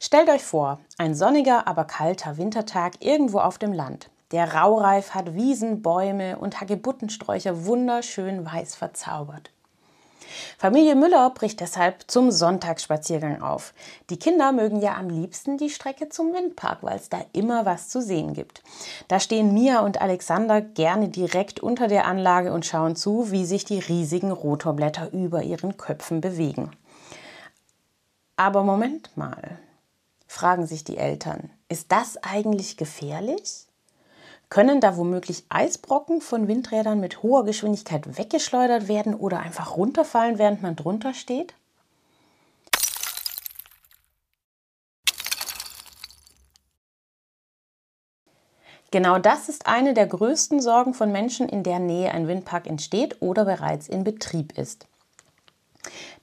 Stellt 0.00 0.28
euch 0.28 0.44
vor, 0.44 0.78
ein 0.96 1.14
sonniger, 1.14 1.66
aber 1.66 1.84
kalter 1.84 2.36
Wintertag 2.36 2.94
irgendwo 3.00 3.40
auf 3.40 3.58
dem 3.58 3.72
Land. 3.72 4.10
Der 4.30 4.54
Raureif 4.54 5.10
hat 5.10 5.34
Wiesen, 5.34 5.82
Bäume 5.82 6.38
und 6.38 6.60
Hagebuttensträucher 6.60 7.66
wunderschön 7.66 8.44
weiß 8.44 8.76
verzaubert. 8.76 9.50
Familie 10.58 10.94
Müller 10.94 11.30
bricht 11.30 11.60
deshalb 11.60 12.04
zum 12.06 12.30
Sonntagsspaziergang 12.30 13.42
auf. 13.42 13.72
Die 14.10 14.18
Kinder 14.18 14.52
mögen 14.52 14.80
ja 14.80 14.96
am 14.96 15.08
liebsten 15.08 15.56
die 15.56 15.70
Strecke 15.70 16.10
zum 16.10 16.32
Windpark, 16.32 16.82
weil 16.82 16.96
es 16.96 17.08
da 17.08 17.24
immer 17.32 17.64
was 17.64 17.88
zu 17.88 18.00
sehen 18.02 18.34
gibt. 18.34 18.62
Da 19.08 19.18
stehen 19.18 19.54
Mia 19.54 19.80
und 19.80 20.00
Alexander 20.00 20.60
gerne 20.60 21.08
direkt 21.08 21.60
unter 21.60 21.88
der 21.88 22.06
Anlage 22.06 22.52
und 22.52 22.66
schauen 22.66 22.94
zu, 22.94 23.30
wie 23.30 23.46
sich 23.46 23.64
die 23.64 23.78
riesigen 23.78 24.30
Rotorblätter 24.30 25.12
über 25.12 25.42
ihren 25.42 25.76
Köpfen 25.76 26.20
bewegen. 26.20 26.70
Aber 28.36 28.62
Moment 28.62 29.16
mal, 29.16 29.58
fragen 30.28 30.66
sich 30.66 30.84
die 30.84 30.98
Eltern, 30.98 31.50
ist 31.68 31.90
das 31.90 32.22
eigentlich 32.22 32.76
gefährlich? 32.76 33.66
Können 34.50 34.80
da 34.80 34.96
womöglich 34.96 35.44
Eisbrocken 35.48 36.20
von 36.20 36.46
Windrädern 36.46 37.00
mit 37.00 37.22
hoher 37.22 37.44
Geschwindigkeit 37.44 38.16
weggeschleudert 38.16 38.88
werden 38.88 39.14
oder 39.14 39.40
einfach 39.40 39.76
runterfallen, 39.76 40.38
während 40.38 40.62
man 40.62 40.76
drunter 40.76 41.12
steht? 41.12 41.54
Genau 48.90 49.18
das 49.18 49.50
ist 49.50 49.66
eine 49.66 49.92
der 49.92 50.06
größten 50.06 50.62
Sorgen 50.62 50.94
von 50.94 51.12
Menschen, 51.12 51.46
in 51.46 51.62
der 51.62 51.78
Nähe 51.78 52.10
ein 52.10 52.26
Windpark 52.26 52.66
entsteht 52.66 53.20
oder 53.20 53.44
bereits 53.44 53.86
in 53.86 54.02
Betrieb 54.02 54.56
ist. 54.56 54.86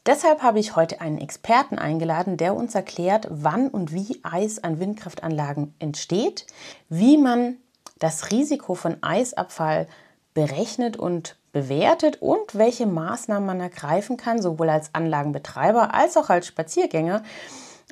Deshalb 0.06 0.42
habe 0.42 0.60
ich 0.60 0.76
heute 0.76 1.02
einen 1.02 1.18
Experten 1.18 1.80
eingeladen, 1.80 2.38
der 2.38 2.56
uns 2.56 2.76
erklärt, 2.76 3.28
wann 3.30 3.68
und 3.68 3.92
wie 3.92 4.20
Eis 4.24 4.64
an 4.64 4.80
Windkraftanlagen 4.80 5.74
entsteht, 5.80 6.46
wie 6.90 7.18
man 7.18 7.58
das 8.00 8.32
Risiko 8.32 8.76
von 8.76 9.02
Eisabfall 9.02 9.88
berechnet 10.34 10.98
und 10.98 11.38
bewertet 11.54 12.22
und 12.22 12.56
welche 12.56 12.86
Maßnahmen 12.86 13.46
man 13.46 13.62
ergreifen 13.62 14.18
kann, 14.18 14.42
sowohl 14.42 14.70
als 14.70 14.94
Anlagenbetreiber 14.94 15.94
als 15.94 16.18
auch 16.18 16.30
als 16.30 16.48
Spaziergänger, 16.48 17.24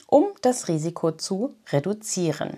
um 0.07 0.25
das 0.41 0.67
Risiko 0.67 1.11
zu 1.13 1.55
reduzieren. 1.71 2.57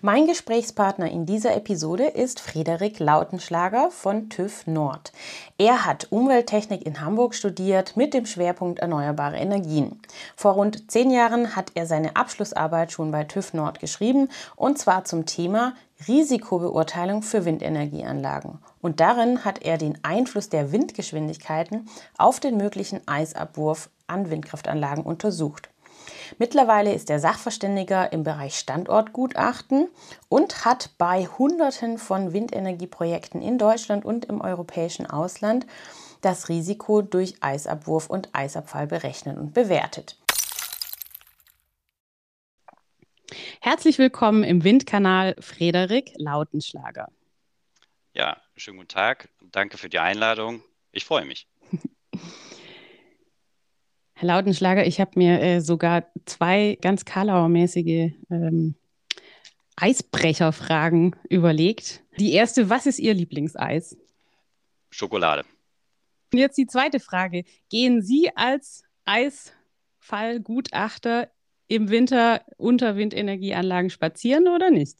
Mein 0.00 0.28
Gesprächspartner 0.28 1.10
in 1.10 1.26
dieser 1.26 1.56
Episode 1.56 2.04
ist 2.04 2.38
Frederik 2.38 3.00
Lautenschlager 3.00 3.90
von 3.90 4.28
TÜV 4.28 4.68
Nord. 4.68 5.10
Er 5.58 5.86
hat 5.86 6.06
Umwelttechnik 6.12 6.86
in 6.86 7.00
Hamburg 7.00 7.34
studiert 7.34 7.96
mit 7.96 8.14
dem 8.14 8.24
Schwerpunkt 8.24 8.78
erneuerbare 8.78 9.38
Energien. 9.38 10.00
Vor 10.36 10.52
rund 10.52 10.88
zehn 10.88 11.10
Jahren 11.10 11.56
hat 11.56 11.72
er 11.74 11.86
seine 11.86 12.14
Abschlussarbeit 12.14 12.92
schon 12.92 13.10
bei 13.10 13.24
TÜV 13.24 13.54
Nord 13.54 13.80
geschrieben 13.80 14.28
und 14.54 14.78
zwar 14.78 15.04
zum 15.04 15.26
Thema 15.26 15.74
Risikobeurteilung 16.06 17.22
für 17.22 17.44
Windenergieanlagen. 17.44 18.60
Und 18.80 19.00
darin 19.00 19.44
hat 19.44 19.62
er 19.64 19.78
den 19.78 19.98
Einfluss 20.04 20.48
der 20.48 20.70
Windgeschwindigkeiten 20.70 21.88
auf 22.16 22.38
den 22.38 22.56
möglichen 22.56 23.00
Eisabwurf 23.08 23.90
an 24.06 24.30
Windkraftanlagen 24.30 25.02
untersucht. 25.02 25.70
Mittlerweile 26.36 26.92
ist 26.92 27.08
er 27.08 27.20
Sachverständiger 27.20 28.12
im 28.12 28.22
Bereich 28.22 28.58
Standortgutachten 28.58 29.88
und 30.28 30.64
hat 30.64 30.90
bei 30.98 31.26
Hunderten 31.26 31.96
von 31.96 32.32
Windenergieprojekten 32.32 33.40
in 33.40 33.56
Deutschland 33.56 34.04
und 34.04 34.26
im 34.26 34.40
europäischen 34.40 35.06
Ausland 35.06 35.66
das 36.20 36.48
Risiko 36.48 37.00
durch 37.00 37.42
Eisabwurf 37.42 38.10
und 38.10 38.34
Eisabfall 38.34 38.86
berechnet 38.86 39.38
und 39.38 39.54
bewertet. 39.54 40.16
Herzlich 43.60 43.98
willkommen 43.98 44.44
im 44.44 44.64
Windkanal 44.64 45.36
Frederik 45.40 46.12
Lautenschlager. 46.16 47.08
Ja, 48.14 48.40
schönen 48.56 48.78
guten 48.78 48.88
Tag. 48.88 49.28
Danke 49.40 49.78
für 49.78 49.88
die 49.88 49.98
Einladung. 49.98 50.62
Ich 50.92 51.04
freue 51.04 51.24
mich. 51.24 51.46
Herr 54.20 54.26
Lautenschlager, 54.26 54.84
ich 54.84 55.00
habe 55.00 55.12
mir 55.14 55.40
äh, 55.40 55.60
sogar 55.60 56.06
zwei 56.26 56.76
ganz 56.82 57.04
Karlauer-mäßige 57.04 58.14
ähm, 58.30 58.74
Eisbrecherfragen 59.76 61.14
überlegt. 61.30 62.02
Die 62.18 62.32
erste, 62.32 62.68
was 62.68 62.86
ist 62.86 62.98
Ihr 62.98 63.14
Lieblingseis? 63.14 63.96
Schokolade. 64.90 65.44
Und 66.32 66.40
jetzt 66.40 66.58
die 66.58 66.66
zweite 66.66 66.98
Frage. 66.98 67.44
Gehen 67.70 68.02
Sie 68.02 68.28
als 68.34 68.82
Eisfallgutachter 69.04 71.30
im 71.68 71.88
Winter 71.88 72.44
unter 72.56 72.96
Windenergieanlagen 72.96 73.90
spazieren 73.90 74.48
oder 74.48 74.72
nicht? 74.72 74.98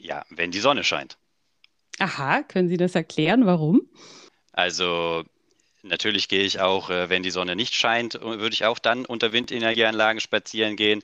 Ja, 0.00 0.24
wenn 0.30 0.52
die 0.52 0.60
Sonne 0.60 0.84
scheint. 0.84 1.18
Aha, 1.98 2.42
können 2.44 2.70
Sie 2.70 2.78
das 2.78 2.94
erklären? 2.94 3.44
Warum? 3.44 3.82
Also 4.52 5.22
Natürlich 5.86 6.28
gehe 6.28 6.44
ich 6.44 6.60
auch, 6.60 6.88
äh, 6.88 7.10
wenn 7.10 7.22
die 7.22 7.30
Sonne 7.30 7.56
nicht 7.56 7.74
scheint, 7.74 8.14
äh, 8.14 8.22
würde 8.22 8.54
ich 8.54 8.64
auch 8.64 8.78
dann 8.78 9.04
unter 9.04 9.32
Windenergieanlagen 9.32 10.18
spazieren 10.18 10.76
gehen. 10.76 11.02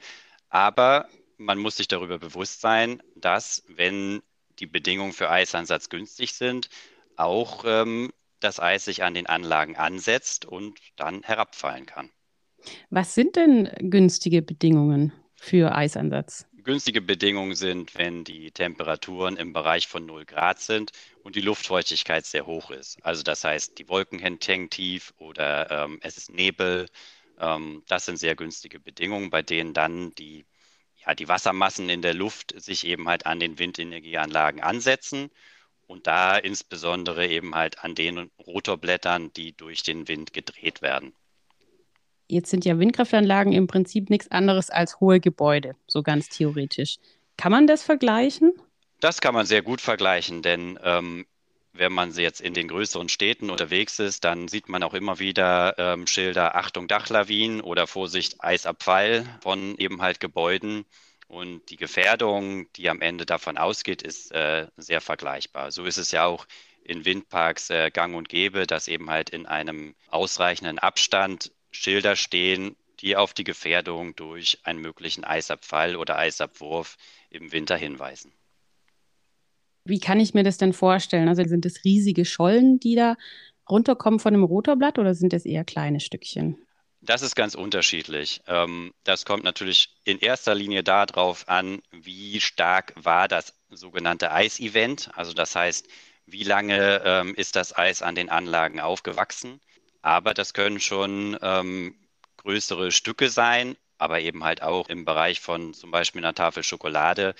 Aber 0.49 1.07
man 1.37 1.59
muss 1.59 1.77
sich 1.77 1.87
darüber 1.87 2.19
bewusst 2.19 2.63
sein, 2.63 3.03
dass, 3.15 3.63
wenn 3.69 4.23
die 4.59 4.67
Bedingungen 4.67 5.13
für 5.13 5.29
Eisansatz 5.29 5.91
günstig 5.91 6.33
sind, 6.33 6.71
auch 7.17 7.65
ähm, 7.67 8.11
das 8.41 8.59
Eis 8.59 8.87
sich 8.87 9.03
an 9.03 9.13
den 9.13 9.27
Anlagen 9.27 9.77
ansetzt 9.77 10.47
und 10.47 10.79
dann 10.97 11.23
herabfallen 11.23 11.85
kann. 11.85 12.11
Was 12.89 13.15
sind 13.15 13.37
denn 13.37 13.71
günstige 13.81 14.41
Bedingungen 14.41 15.13
für 15.35 15.75
Eisansatz? 15.75 16.47
Günstige 16.63 17.01
Bedingungen 17.01 17.55
sind, 17.55 17.95
wenn 17.97 18.25
die 18.25 18.51
Temperaturen 18.53 19.37
im 19.37 19.53
Bereich 19.53 19.87
von 19.89 20.07
0 20.07 20.25
Grad 20.25 20.61
sind 20.61 20.93
und 21.23 21.37
die 21.37 21.41
Luftfeuchtigkeit 21.41 22.27
sehr 22.27 22.47
hoch 22.47 22.71
ist. 22.71 23.05
Also 23.05 23.23
das 23.23 23.45
heißt, 23.45 23.79
die 23.79 23.89
Wolken 23.89 24.19
hängen 24.19 24.71
tief 24.71 25.13
oder 25.19 25.71
ähm, 25.71 25.99
es 26.03 26.17
ist 26.17 26.31
Nebel. 26.33 26.89
Ähm, 27.39 27.83
das 27.89 28.07
sind 28.07 28.19
sehr 28.19 28.37
günstige 28.37 28.81
Bedingungen, 28.81 29.31
bei 29.31 29.43
denen 29.43 29.75
dann 29.75 30.15
die, 30.17 30.45
ja, 31.07 31.15
die 31.15 31.29
Wassermassen 31.29 31.89
in 31.89 32.03
der 32.03 32.15
Luft 32.15 32.55
sich 32.61 32.87
eben 32.87 33.09
halt 33.09 33.27
an 33.27 33.41
den 33.41 33.59
Windenergieanlagen 33.59 34.63
ansetzen 34.63 35.31
und 35.87 36.07
da 36.07 36.37
insbesondere 36.39 37.27
eben 37.29 37.55
halt 37.55 37.83
an 37.85 37.95
den 37.95 38.31
Rotorblättern, 38.39 39.33
die 39.33 39.53
durch 39.57 39.83
den 39.83 40.09
Wind 40.09 40.33
gedreht 40.33 40.83
werden. 40.83 41.15
Jetzt 42.31 42.51
sind 42.51 42.65
ja 42.65 42.79
Windkraftanlagen 42.79 43.53
im 43.53 43.67
Prinzip 43.67 44.09
nichts 44.09 44.31
anderes 44.31 44.71
als 44.71 45.01
hohe 45.01 45.19
Gebäude, 45.19 45.75
so 45.89 46.05
ganz 46.05 46.29
theoretisch. 46.29 46.99
Kann 47.37 47.51
man 47.51 47.67
das 47.67 47.83
vergleichen? 47.83 48.53
Das 49.01 49.21
kann 49.21 49.35
man 49.35 49.47
sehr 49.47 49.63
gut 49.63 49.81
vergleichen, 49.81 50.41
denn 50.41 50.79
ähm, 50.85 51.27
wenn 51.73 51.93
man 51.93 52.13
jetzt 52.13 52.41
in 52.41 52.55
den 52.55 52.69
größeren 52.69 53.09
Städten 53.09 53.51
unterwegs 53.51 53.99
ist, 53.99 54.25
dann 54.25 54.47
sieht 54.47 54.69
man 54.69 54.85
auch 54.85 54.95
immer 54.95 55.19
wieder 55.19 55.75
ähm, 55.77 56.07
Schilder 56.07 56.55
Achtung 56.55 56.87
Dachlawinen 56.87 57.61
oder 57.63 57.89
Vorsicht 57.89 58.37
Eisabfall 58.39 59.25
von 59.43 59.77
eben 59.79 60.01
halt 60.01 60.21
Gebäuden. 60.21 60.85
Und 61.27 61.69
die 61.71 61.77
Gefährdung, 61.77 62.73
die 62.75 62.89
am 62.91 63.01
Ende 63.01 63.27
davon 63.27 63.59
ausgeht, 63.59 64.03
ist 64.03 64.31
äh, 64.33 64.69
sehr 64.77 65.01
vergleichbar. 65.01 65.73
So 65.73 65.85
ist 65.85 65.97
es 65.97 66.13
ja 66.13 66.27
auch 66.27 66.47
in 66.85 67.05
Windparks 67.05 67.71
äh, 67.71 67.91
gang 67.91 68.15
und 68.15 68.29
gäbe, 68.29 68.67
dass 68.67 68.87
eben 68.87 69.11
halt 69.11 69.31
in 69.31 69.47
einem 69.47 69.95
ausreichenden 70.09 70.79
Abstand 70.79 71.53
Schilder 71.71 72.17
stehen, 72.17 72.77
die 73.01 73.17
auf 73.17 73.33
die 73.33 73.45
Gefährdung 73.45 74.15
durch 74.17 74.59
einen 74.65 74.81
möglichen 74.81 75.25
Eisabfall 75.25 75.97
oder 75.97 76.19
Eisabwurf 76.19 76.97
im 77.31 77.53
Winter 77.53 77.77
hinweisen. 77.77 78.33
Wie 79.85 80.01
kann 80.01 80.21
ich 80.21 80.35
mir 80.35 80.45
das 80.45 80.59
denn 80.59 80.73
vorstellen? 80.73 81.29
Also 81.29 81.43
sind 81.45 81.65
das 81.65 81.85
riesige 81.85 82.25
Schollen, 82.25 82.79
die 82.81 82.95
da 82.95 83.17
runterkommen 83.69 84.21
von 84.21 84.35
einem 84.35 84.45
Rotorblatt 84.45 84.99
oder 84.99 85.15
sind 85.15 85.33
das 85.33 85.47
eher 85.47 85.65
kleine 85.65 86.01
Stückchen? 86.01 86.59
Das 87.03 87.23
ist 87.23 87.35
ganz 87.35 87.55
unterschiedlich. 87.55 88.43
Ähm, 88.47 88.93
das 89.05 89.25
kommt 89.25 89.43
natürlich 89.43 89.97
in 90.05 90.19
erster 90.19 90.55
Linie 90.55 90.83
darauf 90.83 91.49
an, 91.49 91.81
wie 91.91 92.41
stark 92.41 92.93
war 92.97 93.27
das 93.27 93.55
sogenannte 93.71 94.33
Eisevent. 94.33 95.11
Also 95.15 95.33
das 95.33 95.57
heißt, 95.57 95.89
wie 96.27 96.43
lange 96.43 97.01
ähm, 97.05 97.35
ist 97.35 97.57
das 97.57 97.75
Eis 97.77 98.03
an 98.03 98.15
den 98.15 98.29
Anlagen 98.29 98.81
aufgewachsen. 98.81 99.61
Aber 100.03 100.35
das 100.35 100.55
können 100.55 100.81
schon 100.81 101.39
ähm, 101.43 101.95
größere 102.39 102.91
Stücke 102.91 103.29
sein, 103.29 103.77
aber 103.99 104.21
eben 104.21 104.45
halt 104.45 104.63
auch 104.63 104.89
im 104.89 105.05
Bereich 105.05 105.41
von 105.41 105.75
zum 105.75 105.91
Beispiel 105.91 106.25
einer 106.25 106.35
Tafel 106.35 106.63
Schokolade. 106.63 107.35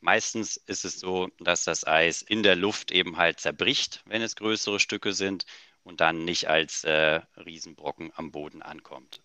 Meistens 0.00 0.56
ist 0.56 0.84
es 0.84 0.98
so, 0.98 1.28
dass 1.40 1.64
das 1.64 1.86
Eis 1.86 2.22
in 2.22 2.42
der 2.42 2.56
Luft 2.56 2.90
eben 2.90 3.16
halt 3.16 3.40
zerbricht, 3.40 4.02
wenn 4.06 4.22
es 4.22 4.36
größere 4.36 4.80
Stücke 4.80 5.12
sind 5.12 5.44
und 5.82 6.00
dann 6.00 6.24
nicht 6.24 6.48
als 6.48 6.84
äh, 6.84 7.20
Riesenbrocken 7.36 8.12
am 8.16 8.32
Boden 8.32 8.62
ankommt. 8.62 9.20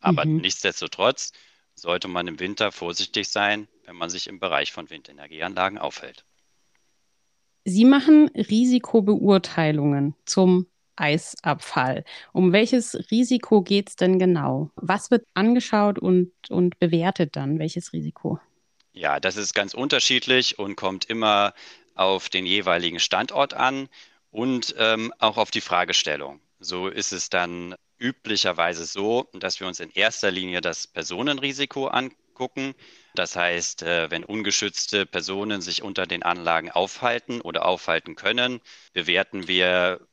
Aber 0.00 0.24
mhm. 0.24 0.38
nichtsdestotrotz 0.38 1.32
sollte 1.74 2.08
man 2.08 2.26
im 2.26 2.38
Winter 2.38 2.72
vorsichtig 2.72 3.28
sein, 3.28 3.68
wenn 3.84 3.96
man 3.96 4.10
sich 4.10 4.26
im 4.28 4.40
Bereich 4.40 4.72
von 4.72 4.90
Windenergieanlagen 4.90 5.78
aufhält. 5.78 6.24
Sie 7.64 7.84
machen 7.84 8.28
Risikobeurteilungen 8.28 10.14
zum 10.24 10.66
Eisabfall. 10.96 12.04
Um 12.32 12.52
welches 12.52 12.94
Risiko 13.10 13.62
geht 13.62 13.90
es 13.90 13.96
denn 13.96 14.18
genau? 14.18 14.70
Was 14.76 15.10
wird 15.10 15.26
angeschaut 15.34 15.98
und, 15.98 16.32
und 16.48 16.78
bewertet 16.78 17.36
dann? 17.36 17.58
Welches 17.58 17.92
Risiko? 17.92 18.40
Ja, 18.92 19.20
das 19.20 19.36
ist 19.36 19.54
ganz 19.54 19.74
unterschiedlich 19.74 20.58
und 20.58 20.76
kommt 20.76 21.04
immer 21.04 21.54
auf 21.94 22.28
den 22.28 22.46
jeweiligen 22.46 23.00
Standort 23.00 23.54
an 23.54 23.88
und 24.30 24.74
ähm, 24.78 25.12
auch 25.18 25.36
auf 25.36 25.50
die 25.50 25.60
Fragestellung. 25.60 26.40
So 26.58 26.88
ist 26.88 27.12
es 27.12 27.30
dann 27.30 27.74
üblicherweise 27.98 28.84
so, 28.86 29.28
dass 29.34 29.60
wir 29.60 29.66
uns 29.66 29.80
in 29.80 29.90
erster 29.90 30.30
Linie 30.30 30.60
das 30.60 30.86
Personenrisiko 30.86 31.88
angucken. 31.88 32.74
Das 33.14 33.36
heißt, 33.36 33.82
äh, 33.82 34.10
wenn 34.10 34.24
ungeschützte 34.24 35.06
Personen 35.06 35.60
sich 35.62 35.82
unter 35.82 36.06
den 36.06 36.22
Anlagen 36.22 36.70
aufhalten 36.70 37.40
oder 37.40 37.66
aufhalten 37.66 38.14
können, 38.16 38.60
bewerten 38.92 39.48
wir, 39.48 40.06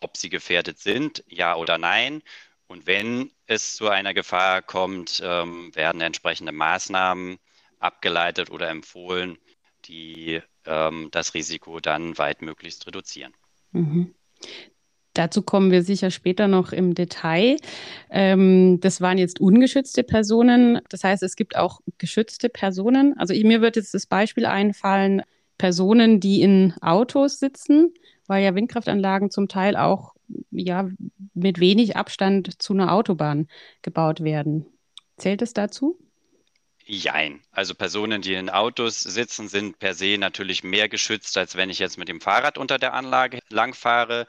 ob 0.00 0.16
sie 0.16 0.28
gefährdet 0.28 0.78
sind, 0.78 1.24
ja 1.28 1.56
oder 1.56 1.78
nein. 1.78 2.22
Und 2.66 2.86
wenn 2.86 3.30
es 3.46 3.76
zu 3.76 3.88
einer 3.88 4.14
Gefahr 4.14 4.62
kommt, 4.62 5.22
ähm, 5.24 5.74
werden 5.74 6.00
entsprechende 6.00 6.52
Maßnahmen 6.52 7.38
abgeleitet 7.78 8.50
oder 8.50 8.68
empfohlen, 8.68 9.38
die 9.86 10.40
ähm, 10.66 11.08
das 11.10 11.34
Risiko 11.34 11.80
dann 11.80 12.18
weitmöglichst 12.18 12.86
reduzieren. 12.86 13.32
Mhm. 13.72 14.14
Dazu 15.14 15.42
kommen 15.42 15.72
wir 15.72 15.82
sicher 15.82 16.12
später 16.12 16.46
noch 16.46 16.72
im 16.72 16.94
Detail. 16.94 17.56
Ähm, 18.10 18.78
das 18.80 19.00
waren 19.00 19.18
jetzt 19.18 19.40
ungeschützte 19.40 20.04
Personen. 20.04 20.80
Das 20.90 21.02
heißt, 21.02 21.24
es 21.24 21.34
gibt 21.34 21.56
auch 21.56 21.80
geschützte 21.96 22.48
Personen. 22.48 23.18
Also 23.18 23.34
mir 23.34 23.60
wird 23.60 23.76
jetzt 23.76 23.94
das 23.94 24.06
Beispiel 24.06 24.46
einfallen, 24.46 25.22
Personen, 25.56 26.20
die 26.20 26.40
in 26.40 26.72
Autos 26.80 27.40
sitzen, 27.40 27.92
weil 28.28 28.44
ja 28.44 28.54
Windkraftanlagen 28.54 29.30
zum 29.30 29.48
Teil 29.48 29.76
auch 29.76 30.14
ja, 30.50 30.88
mit 31.34 31.58
wenig 31.58 31.96
Abstand 31.96 32.62
zu 32.62 32.72
einer 32.72 32.92
Autobahn 32.92 33.48
gebaut 33.82 34.22
werden. 34.22 34.66
Zählt 35.16 35.42
es 35.42 35.52
dazu? 35.52 35.98
Jein. 36.84 37.42
Also 37.50 37.74
Personen, 37.74 38.22
die 38.22 38.34
in 38.34 38.48
Autos 38.48 39.00
sitzen, 39.00 39.48
sind 39.48 39.78
per 39.78 39.94
se 39.94 40.16
natürlich 40.18 40.64
mehr 40.64 40.88
geschützt, 40.88 41.36
als 41.36 41.56
wenn 41.56 41.68
ich 41.68 41.78
jetzt 41.78 41.98
mit 41.98 42.08
dem 42.08 42.20
Fahrrad 42.20 42.56
unter 42.56 42.78
der 42.78 42.94
Anlage 42.94 43.40
langfahre. 43.50 44.26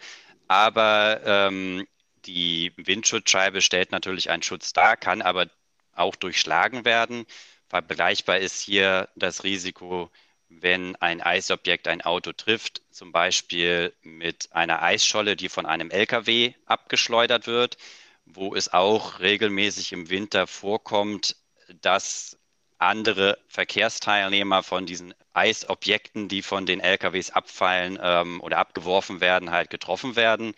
Aber 0.47 1.21
ähm, 1.23 1.87
die 2.25 2.73
Windschutzscheibe 2.75 3.61
stellt 3.61 3.91
natürlich 3.91 4.29
einen 4.29 4.43
Schutz 4.43 4.73
dar, 4.73 4.97
kann 4.97 5.21
aber 5.21 5.47
auch 5.93 6.15
durchschlagen 6.15 6.83
werden. 6.83 7.25
Vergleichbar 7.69 8.39
ist 8.39 8.61
hier 8.61 9.09
das 9.15 9.43
Risiko, 9.43 10.11
wenn 10.49 10.95
ein 10.97 11.21
Eisobjekt 11.21 11.87
ein 11.87 12.01
Auto 12.01 12.33
trifft, 12.33 12.81
zum 12.91 13.11
Beispiel 13.11 13.93
mit 14.01 14.49
einer 14.51 14.81
Eisscholle, 14.81 15.35
die 15.35 15.49
von 15.49 15.65
einem 15.65 15.91
LKW 15.91 16.53
abgeschleudert 16.65 17.47
wird, 17.47 17.77
wo 18.25 18.55
es 18.55 18.73
auch 18.73 19.19
regelmäßig 19.19 19.93
im 19.93 20.09
Winter 20.09 20.47
vorkommt, 20.47 21.35
dass 21.81 22.37
andere 22.79 23.37
Verkehrsteilnehmer 23.47 24.63
von 24.63 24.85
diesen 24.85 25.13
Eisobjekten, 25.33 26.27
die 26.29 26.41
von 26.41 26.65
den 26.65 26.79
LKWs 26.79 27.29
abfallen 27.31 27.99
ähm, 28.01 28.41
oder 28.41 28.57
abgeworfen 28.57 29.21
werden, 29.21 29.51
halt 29.51 29.69
getroffen 29.69 30.15
werden. 30.15 30.53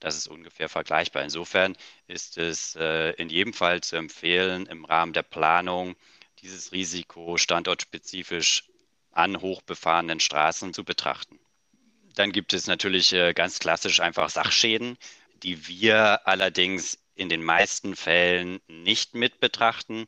Das 0.00 0.16
ist 0.16 0.28
ungefähr 0.28 0.68
vergleichbar. 0.68 1.22
Insofern 1.22 1.76
ist 2.06 2.38
es 2.38 2.76
äh, 2.76 3.10
in 3.12 3.28
jedem 3.28 3.52
Fall 3.52 3.80
zu 3.82 3.96
empfehlen, 3.96 4.66
im 4.66 4.84
Rahmen 4.84 5.12
der 5.12 5.22
Planung 5.22 5.96
dieses 6.40 6.72
Risiko 6.72 7.36
standortspezifisch 7.36 8.64
an 9.16 9.40
hochbefahrenen 9.40 10.20
Straßen 10.20 10.74
zu 10.74 10.84
betrachten. 10.84 11.38
Dann 12.14 12.32
gibt 12.32 12.52
es 12.52 12.66
natürlich 12.66 13.12
äh, 13.12 13.34
ganz 13.34 13.58
klassisch 13.58 14.00
einfach 14.00 14.30
Sachschäden, 14.30 14.96
die 15.42 15.68
wir 15.68 16.26
allerdings 16.26 16.98
in 17.14 17.28
den 17.28 17.42
meisten 17.42 17.96
Fällen 17.96 18.60
nicht 18.68 19.14
mit 19.14 19.40
betrachten, 19.40 20.06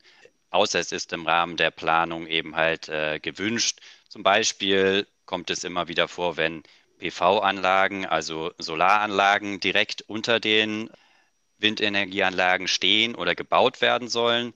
außer 0.50 0.78
es 0.78 0.92
ist 0.92 1.12
im 1.12 1.26
Rahmen 1.26 1.56
der 1.56 1.70
Planung 1.70 2.26
eben 2.26 2.56
halt 2.56 2.88
äh, 2.88 3.18
gewünscht. 3.20 3.80
Zum 4.08 4.22
Beispiel 4.22 5.06
kommt 5.26 5.50
es 5.50 5.64
immer 5.64 5.88
wieder 5.88 6.08
vor, 6.08 6.36
wenn 6.36 6.62
PV-Anlagen, 6.98 8.06
also 8.06 8.52
Solaranlagen 8.58 9.60
direkt 9.60 10.02
unter 10.02 10.40
den 10.40 10.90
Windenergieanlagen 11.58 12.68
stehen 12.68 13.14
oder 13.14 13.34
gebaut 13.34 13.80
werden 13.80 14.08
sollen. 14.08 14.54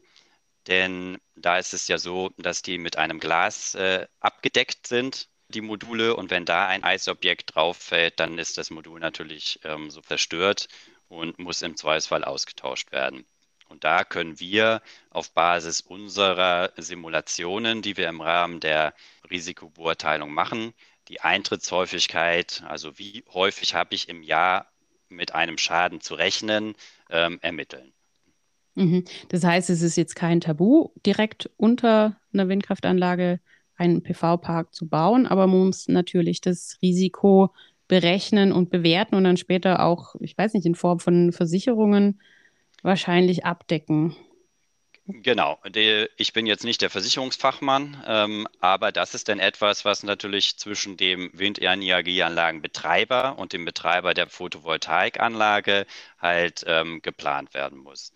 Denn 0.67 1.19
da 1.35 1.59
ist 1.59 1.75
es 1.75 1.89
ja 1.89 1.99
so, 1.99 2.31
dass 2.39 2.63
die 2.63 2.79
mit 2.79 2.97
einem 2.97 3.19
Glas 3.19 3.75
äh, 3.75 4.07
abgedeckt 4.21 4.87
sind, 4.87 5.29
die 5.49 5.61
Module. 5.61 6.17
Und 6.17 6.31
wenn 6.31 6.45
da 6.45 6.67
ein 6.67 6.85
Eisobjekt 6.85 7.55
drauf 7.55 7.77
fällt, 7.77 8.21
dann 8.21 8.39
ist 8.39 8.59
das 8.59 8.71
Modul 8.71 9.01
natürlich 9.01 9.61
ähm, 9.65 9.91
so 9.91 10.01
zerstört 10.01 10.69
und 11.09 11.39
muss 11.39 11.63
im 11.63 11.77
Zweifelsfall 11.77 12.25
ausgetauscht 12.25 12.93
werden. 12.93 13.25
Und 13.69 13.85
da 13.85 14.05
können 14.05 14.39
wir 14.39 14.83
auf 15.11 15.33
Basis 15.33 15.81
unserer 15.81 16.73
Simulationen, 16.77 17.83
die 17.83 17.97
wir 17.97 18.09
im 18.09 18.21
Rahmen 18.21 18.61
der 18.61 18.95
Risikobeurteilung 19.31 20.33
machen, 20.33 20.75
die 21.09 21.21
Eintrittshäufigkeit, 21.21 22.63
also 22.69 22.99
wie 22.99 23.25
häufig 23.33 23.75
habe 23.75 23.95
ich 23.95 24.09
im 24.09 24.23
Jahr 24.23 24.71
mit 25.09 25.35
einem 25.35 25.59
Schaden 25.59 26.01
zu 26.01 26.15
rechnen, 26.15 26.75
ähm, 27.11 27.39
ermitteln. 27.43 27.93
Mhm. 28.75 29.05
Das 29.29 29.45
heißt, 29.45 29.71
es 29.71 29.83
ist 29.83 29.97
jetzt 29.97 30.15
kein 30.15 30.41
Tabu, 30.41 30.91
direkt 31.05 31.51
unter 31.57 32.17
einer 32.33 32.49
Windkraftanlage 32.49 33.41
einen 33.77 34.03
PV-Park 34.03 34.75
zu 34.75 34.89
bauen, 34.89 35.27
aber 35.27 35.47
man 35.47 35.67
muss 35.67 35.89
natürlich 35.89 36.41
das 36.41 36.79
Risiko 36.83 37.53
berechnen 37.89 38.53
und 38.53 38.71
bewerten 38.71 39.17
und 39.17 39.25
dann 39.25 39.37
später 39.37 39.85
auch, 39.85 40.15
ich 40.21 40.37
weiß 40.39 40.55
nicht, 40.55 40.67
in 40.67 40.75
Form 40.75 40.99
von 40.99 41.33
Versicherungen 41.33 42.21
wahrscheinlich 42.83 43.45
abdecken. 43.45 44.17
Genau, 45.05 45.59
ich 46.17 46.33
bin 46.33 46.47
jetzt 46.47 46.65
nicht 46.65 46.81
der 46.81 46.89
Versicherungsfachmann, 46.89 48.03
ähm, 48.07 48.47
aber 48.61 48.93
das 48.93 49.15
ist 49.15 49.29
dann 49.29 49.41
etwas, 49.41 49.85
was 49.85 50.05
natürlich 50.05 50.57
zwischen 50.59 50.97
dem 50.97 51.29
Windenergieanlagenbetreiber 51.35 53.37
und 53.37 53.53
dem 53.53 53.65
Betreiber 53.65 54.15
der 54.15 54.29
Photovoltaikanlage 54.29 55.87
halt 56.19 56.63
ähm, 56.69 57.03
geplant 57.03 57.53
werden 57.53 57.79
muss. 57.79 58.13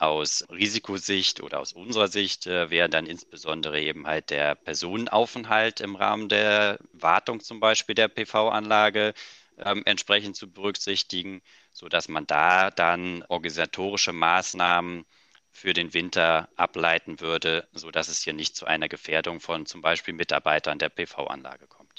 Aus 0.00 0.44
Risikosicht 0.50 1.40
oder 1.42 1.60
aus 1.60 1.72
unserer 1.72 2.08
Sicht 2.08 2.46
äh, 2.46 2.70
wäre 2.70 2.88
dann 2.88 3.06
insbesondere 3.06 3.80
eben 3.80 4.06
halt 4.06 4.30
der 4.30 4.54
Personenaufenthalt 4.56 5.80
im 5.80 5.94
Rahmen 5.96 6.28
der 6.28 6.78
Wartung 6.92 7.40
zum 7.40 7.60
Beispiel 7.60 7.94
der 7.94 8.08
PV-Anlage 8.08 9.14
ähm, 9.58 9.82
entsprechend 9.86 10.36
zu 10.36 10.50
berücksichtigen 10.52 11.42
sodass 11.72 12.08
man 12.08 12.26
da 12.26 12.70
dann 12.70 13.24
organisatorische 13.28 14.12
Maßnahmen 14.12 15.04
für 15.50 15.72
den 15.72 15.94
Winter 15.94 16.48
ableiten 16.56 17.20
würde, 17.20 17.68
sodass 17.72 18.08
es 18.08 18.22
hier 18.22 18.32
nicht 18.32 18.56
zu 18.56 18.66
einer 18.66 18.88
Gefährdung 18.88 19.40
von 19.40 19.66
zum 19.66 19.80
Beispiel 19.82 20.14
Mitarbeitern 20.14 20.78
der 20.78 20.88
PV-Anlage 20.88 21.66
kommt. 21.68 21.89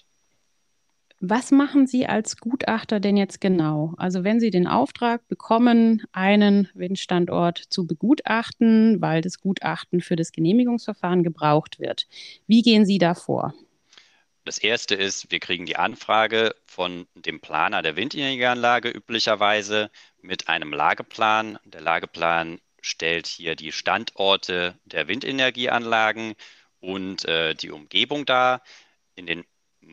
Was 1.23 1.51
machen 1.51 1.85
Sie 1.85 2.07
als 2.07 2.37
Gutachter 2.37 2.99
denn 2.99 3.15
jetzt 3.15 3.39
genau? 3.41 3.93
Also 3.97 4.23
wenn 4.23 4.39
Sie 4.39 4.49
den 4.49 4.65
Auftrag 4.65 5.27
bekommen, 5.27 6.03
einen 6.11 6.67
Windstandort 6.73 7.59
zu 7.59 7.85
begutachten, 7.85 8.99
weil 9.01 9.21
das 9.21 9.39
Gutachten 9.39 10.01
für 10.01 10.15
das 10.15 10.31
Genehmigungsverfahren 10.31 11.21
gebraucht 11.21 11.79
wird, 11.79 12.07
wie 12.47 12.63
gehen 12.63 12.87
Sie 12.87 12.97
da 12.97 13.13
vor? 13.13 13.53
Das 14.45 14.57
erste 14.57 14.95
ist, 14.95 15.29
wir 15.29 15.39
kriegen 15.39 15.67
die 15.67 15.75
Anfrage 15.75 16.55
von 16.65 17.05
dem 17.13 17.39
Planer 17.39 17.83
der 17.83 17.95
Windenergieanlage 17.95 18.89
üblicherweise 18.89 19.91
mit 20.23 20.47
einem 20.47 20.73
Lageplan. 20.73 21.59
Der 21.65 21.81
Lageplan 21.81 22.59
stellt 22.81 23.27
hier 23.27 23.55
die 23.55 23.71
Standorte 23.71 24.79
der 24.85 25.07
Windenergieanlagen 25.07 26.33
und 26.79 27.25
äh, 27.25 27.53
die 27.53 27.69
Umgebung 27.69 28.25
dar. 28.25 28.63
In 29.13 29.27
den 29.27 29.43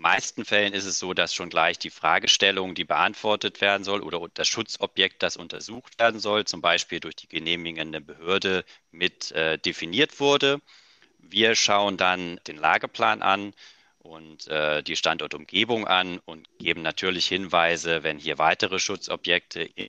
meisten 0.01 0.45
Fällen 0.45 0.73
ist 0.73 0.85
es 0.85 0.99
so, 0.99 1.15
dass 1.15 1.35
schon 1.35 1.51
gleich 1.51 1.79
die 1.79 1.91
Fragestellung, 1.91 2.75
die 2.75 2.85
beantwortet 2.85 3.61
werden 3.61 3.85
soll 3.85 4.03
oder 4.03 4.27
das 4.35 4.49
Schutzobjekt, 4.49 5.23
das 5.23 5.37
untersucht 5.37 5.99
werden 5.99 6.21
soll, 6.21 6.45
zum 6.45 6.61
Beispiel 6.61 7.01
durch 7.01 7.17
die 7.17 7.29
genehmigende 7.29 8.01
Behörde 8.01 8.65
mit 8.91 9.33
äh, 9.33 9.59
definiert 9.59 10.21
wurde. 10.21 10.61
Wir 11.19 11.55
schauen 11.55 11.97
dann 11.97 12.41
den 12.47 12.57
Lageplan 12.57 13.23
an 13.23 13.55
und 13.99 14.49
äh, 14.49 14.83
die 14.83 14.97
Standortumgebung 14.97 15.87
an 15.87 16.21
und 16.25 16.49
geben 16.59 16.83
natürlich 16.83 17.27
Hinweise, 17.27 18.03
wenn 18.03 18.19
hier 18.19 18.39
weitere 18.39 18.79
Schutzobjekte 18.79 19.63
in 19.63 19.89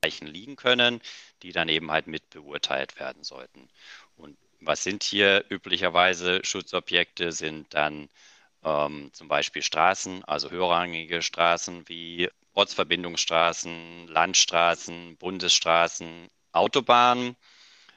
Bereichen 0.00 0.28
liegen 0.28 0.56
können, 0.56 1.00
die 1.42 1.52
dann 1.52 1.68
eben 1.68 1.90
halt 1.90 2.06
mit 2.06 2.30
beurteilt 2.30 2.98
werden 2.98 3.24
sollten. 3.24 3.68
Und 4.16 4.36
was 4.60 4.84
sind 4.84 5.02
hier 5.02 5.44
üblicherweise 5.48 6.40
Schutzobjekte? 6.44 7.32
Sind 7.32 7.74
dann 7.74 8.08
ähm, 8.68 9.10
zum 9.12 9.28
Beispiel 9.28 9.62
Straßen, 9.62 10.24
also 10.24 10.50
höherrangige 10.50 11.22
Straßen 11.22 11.88
wie 11.88 12.28
Ortsverbindungsstraßen, 12.54 14.08
Landstraßen, 14.08 15.16
Bundesstraßen, 15.16 16.28
Autobahnen. 16.52 17.36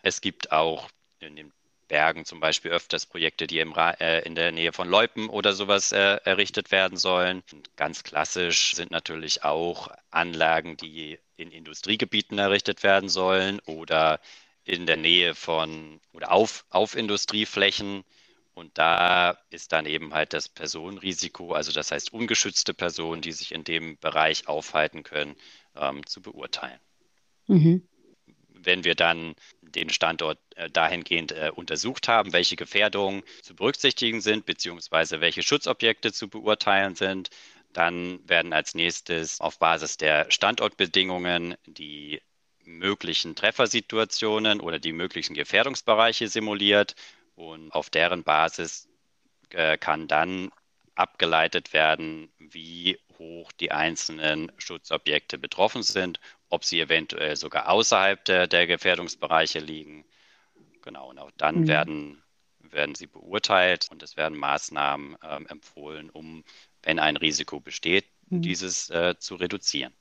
Es 0.03 0.21
gibt 0.21 0.51
auch 0.51 0.89
in 1.19 1.35
den 1.35 1.51
Bergen 1.91 2.23
zum 2.23 2.39
Beispiel 2.39 2.71
öfters 2.71 3.05
Projekte, 3.05 3.47
die 3.47 3.59
im, 3.59 3.75
äh, 3.75 4.21
in 4.21 4.33
der 4.35 4.53
Nähe 4.53 4.71
von 4.71 4.87
Leupen 4.87 5.27
oder 5.27 5.51
sowas 5.51 5.91
äh, 5.91 6.19
errichtet 6.23 6.71
werden 6.71 6.97
sollen. 6.97 7.43
Und 7.51 7.75
ganz 7.75 8.03
klassisch 8.03 8.75
sind 8.75 8.91
natürlich 8.91 9.43
auch 9.43 9.89
Anlagen, 10.09 10.77
die 10.77 11.19
in 11.35 11.51
Industriegebieten 11.51 12.39
errichtet 12.39 12.83
werden 12.83 13.09
sollen 13.09 13.59
oder 13.65 14.21
in 14.63 14.85
der 14.85 14.95
Nähe 14.95 15.35
von 15.35 15.99
oder 16.13 16.31
auf, 16.31 16.65
auf 16.69 16.95
Industrieflächen. 16.95 18.05
Und 18.53 18.77
da 18.77 19.37
ist 19.49 19.71
dann 19.71 19.85
eben 19.85 20.13
halt 20.13 20.33
das 20.33 20.49
Personenrisiko, 20.49 21.53
also 21.53 21.71
das 21.71 21.91
heißt 21.91 22.13
ungeschützte 22.13 22.73
Personen, 22.73 23.21
die 23.21 23.31
sich 23.31 23.53
in 23.53 23.63
dem 23.63 23.97
Bereich 23.97 24.47
aufhalten 24.47 25.03
können, 25.03 25.35
ähm, 25.75 26.05
zu 26.05 26.21
beurteilen. 26.21 26.79
Mhm. 27.47 27.87
Wenn 28.49 28.83
wir 28.83 28.95
dann 28.95 29.35
den 29.61 29.89
Standort 29.89 30.37
äh, 30.55 30.69
dahingehend 30.69 31.31
äh, 31.31 31.51
untersucht 31.55 32.07
haben, 32.07 32.33
welche 32.33 32.57
Gefährdungen 32.57 33.23
zu 33.41 33.55
berücksichtigen 33.55 34.21
sind, 34.21 34.45
beziehungsweise 34.45 35.21
welche 35.21 35.43
Schutzobjekte 35.43 36.11
zu 36.11 36.29
beurteilen 36.29 36.95
sind, 36.95 37.29
dann 37.73 38.19
werden 38.27 38.51
als 38.51 38.75
nächstes 38.75 39.39
auf 39.39 39.59
Basis 39.59 39.95
der 39.95 40.29
Standortbedingungen 40.29 41.55
die 41.65 42.21
möglichen 42.65 43.35
Treffersituationen 43.35 44.59
oder 44.59 44.77
die 44.77 44.93
möglichen 44.93 45.33
Gefährdungsbereiche 45.33 46.27
simuliert 46.27 46.95
und 47.41 47.71
auf 47.71 47.89
deren 47.89 48.23
Basis 48.23 48.87
äh, 49.49 49.77
kann 49.77 50.07
dann 50.07 50.51
abgeleitet 50.95 51.73
werden, 51.73 52.31
wie 52.37 52.99
hoch 53.17 53.51
die 53.53 53.71
einzelnen 53.71 54.51
Schutzobjekte 54.57 55.37
betroffen 55.37 55.83
sind, 55.83 56.19
ob 56.49 56.63
sie 56.63 56.79
eventuell 56.79 57.35
sogar 57.35 57.69
außerhalb 57.69 58.23
der, 58.25 58.47
der 58.47 58.67
Gefährdungsbereiche 58.67 59.59
liegen. 59.59 60.05
Genau, 60.81 61.09
und 61.09 61.19
auch 61.19 61.31
dann 61.37 61.61
mhm. 61.61 61.67
werden, 61.67 62.23
werden 62.59 62.95
sie 62.95 63.07
beurteilt 63.07 63.87
und 63.91 64.03
es 64.03 64.17
werden 64.17 64.37
Maßnahmen 64.37 65.17
äh, 65.21 65.39
empfohlen, 65.49 66.09
um, 66.09 66.43
wenn 66.83 66.99
ein 66.99 67.17
Risiko 67.17 67.59
besteht, 67.59 68.05
mhm. 68.29 68.41
dieses 68.41 68.89
äh, 68.89 69.15
zu 69.17 69.35
reduzieren. 69.35 69.93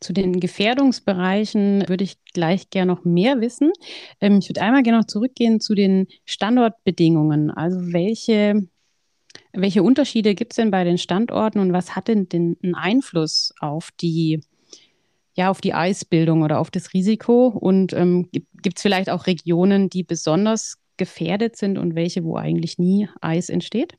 Zu 0.00 0.12
den 0.12 0.40
Gefährdungsbereichen 0.40 1.84
würde 1.88 2.04
ich 2.04 2.16
gleich 2.32 2.70
gerne 2.70 2.92
noch 2.92 3.04
mehr 3.04 3.40
wissen. 3.40 3.72
Ähm, 4.20 4.38
ich 4.38 4.48
würde 4.48 4.62
einmal 4.62 4.82
gerne 4.82 4.98
noch 4.98 5.06
zurückgehen 5.06 5.60
zu 5.60 5.74
den 5.74 6.06
Standortbedingungen. 6.24 7.50
Also 7.50 7.92
welche, 7.92 8.66
welche 9.52 9.82
Unterschiede 9.82 10.34
gibt 10.34 10.52
es 10.52 10.56
denn 10.56 10.70
bei 10.70 10.84
den 10.84 10.98
Standorten 10.98 11.58
und 11.58 11.72
was 11.72 11.96
hat 11.96 12.08
denn 12.08 12.28
den, 12.28 12.56
einen 12.62 12.74
Einfluss 12.74 13.52
auf 13.60 13.90
die, 14.00 14.40
ja, 15.34 15.50
auf 15.50 15.60
die 15.60 15.74
Eisbildung 15.74 16.42
oder 16.42 16.58
auf 16.60 16.70
das 16.70 16.92
Risiko? 16.92 17.48
Und 17.48 17.92
ähm, 17.92 18.28
gibt 18.32 18.78
es 18.78 18.82
vielleicht 18.82 19.10
auch 19.10 19.26
Regionen, 19.26 19.90
die 19.90 20.02
besonders 20.02 20.78
gefährdet 20.96 21.56
sind 21.56 21.78
und 21.78 21.94
welche, 21.94 22.24
wo 22.24 22.36
eigentlich 22.36 22.78
nie 22.78 23.08
Eis 23.20 23.48
entsteht? 23.48 23.94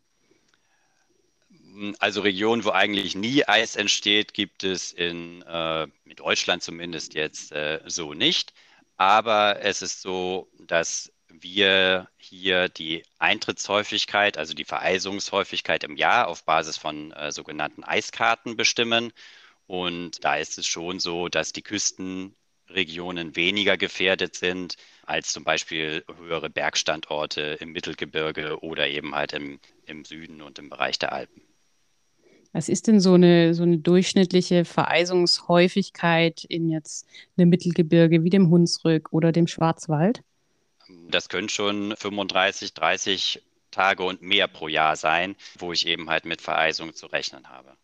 Also 1.99 2.21
Regionen, 2.21 2.63
wo 2.63 2.71
eigentlich 2.71 3.15
nie 3.15 3.45
Eis 3.47 3.75
entsteht, 3.75 4.33
gibt 4.33 4.63
es 4.63 4.91
in, 4.93 5.41
äh, 5.43 5.83
in 5.83 6.15
Deutschland 6.15 6.63
zumindest 6.63 7.13
jetzt 7.15 7.51
äh, 7.51 7.81
so 7.85 8.13
nicht. 8.13 8.53
Aber 8.97 9.61
es 9.61 9.81
ist 9.81 10.01
so, 10.01 10.49
dass 10.59 11.11
wir 11.27 12.09
hier 12.17 12.69
die 12.69 13.03
Eintrittshäufigkeit, 13.19 14.37
also 14.37 14.53
die 14.53 14.65
Vereisungshäufigkeit 14.65 15.83
im 15.83 15.97
Jahr 15.97 16.27
auf 16.27 16.45
Basis 16.45 16.77
von 16.77 17.11
äh, 17.11 17.31
sogenannten 17.31 17.83
Eiskarten 17.83 18.55
bestimmen. 18.55 19.11
Und 19.67 20.23
da 20.23 20.37
ist 20.37 20.57
es 20.57 20.67
schon 20.67 20.99
so, 20.99 21.27
dass 21.29 21.51
die 21.51 21.63
Küstenregionen 21.63 23.35
weniger 23.35 23.77
gefährdet 23.77 24.35
sind 24.35 24.75
als 25.03 25.33
zum 25.33 25.43
Beispiel 25.43 26.03
höhere 26.17 26.49
Bergstandorte 26.49 27.57
im 27.59 27.71
Mittelgebirge 27.71 28.59
oder 28.63 28.87
eben 28.87 29.15
halt 29.15 29.33
im, 29.33 29.59
im 29.85 30.05
Süden 30.05 30.41
und 30.41 30.59
im 30.59 30.69
Bereich 30.69 30.99
der 30.99 31.13
Alpen. 31.13 31.44
Was 32.55 32.69
ist 32.69 32.87
denn 32.87 33.01
so 33.01 33.15
eine, 33.15 33.53
so 33.53 33.63
eine 33.63 33.79
durchschnittliche 33.79 34.63
Vereisungshäufigkeit 34.63 36.45
in 36.45 36.69
jetzt 36.69 37.05
einem 37.35 37.49
Mittelgebirge 37.49 38.23
wie 38.23 38.29
dem 38.29 38.49
Hunsrück 38.49 39.11
oder 39.11 39.33
dem 39.33 39.45
Schwarzwald? 39.45 40.23
Das 41.09 41.27
können 41.27 41.49
schon 41.49 41.93
35, 41.97 42.73
30 42.73 43.43
Tage 43.71 44.03
und 44.03 44.21
mehr 44.21 44.47
pro 44.47 44.69
Jahr 44.69 44.95
sein, 44.95 45.35
wo 45.59 45.73
ich 45.73 45.85
eben 45.85 46.09
halt 46.09 46.23
mit 46.23 46.41
Vereisung 46.41 46.93
zu 46.93 47.07
rechnen 47.07 47.49
habe. 47.49 47.75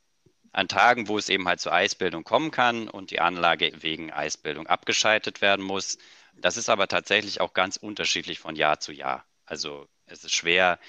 An 0.53 0.69
Tagen, 0.69 1.09
wo 1.09 1.17
es 1.17 1.27
eben 1.27 1.49
halt 1.49 1.59
zur 1.59 1.73
Eisbildung 1.73 2.23
kommen 2.23 2.51
kann 2.51 2.87
und 2.87 3.11
die 3.11 3.19
Anlage 3.19 3.73
wegen 3.81 4.13
Eisbildung 4.13 4.67
abgeschaltet 4.67 5.41
werden 5.41 5.65
muss. 5.65 5.97
Das 6.39 6.55
ist 6.55 6.69
aber 6.69 6.87
tatsächlich 6.87 7.41
auch 7.41 7.51
ganz 7.51 7.75
unterschiedlich 7.75 8.39
von 8.39 8.55
Jahr 8.55 8.79
zu 8.79 8.93
Jahr. 8.93 9.25
Also 9.45 9.89
es 10.05 10.23
ist 10.23 10.33
schwer, 10.33 10.79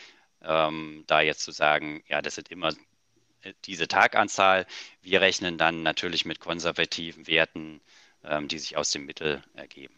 ähm, 0.40 1.02
da 1.08 1.20
jetzt 1.20 1.42
zu 1.42 1.50
sagen, 1.50 2.04
ja, 2.06 2.22
das 2.22 2.36
sind 2.36 2.48
immer 2.48 2.72
diese 3.64 3.88
Taganzahl. 3.88 4.66
Wir 5.00 5.20
rechnen 5.20 5.58
dann 5.58 5.82
natürlich 5.82 6.24
mit 6.24 6.40
konservativen 6.40 7.26
Werten, 7.26 7.80
ähm, 8.24 8.48
die 8.48 8.58
sich 8.58 8.76
aus 8.76 8.90
dem 8.90 9.06
Mittel 9.06 9.42
ergeben. 9.54 9.94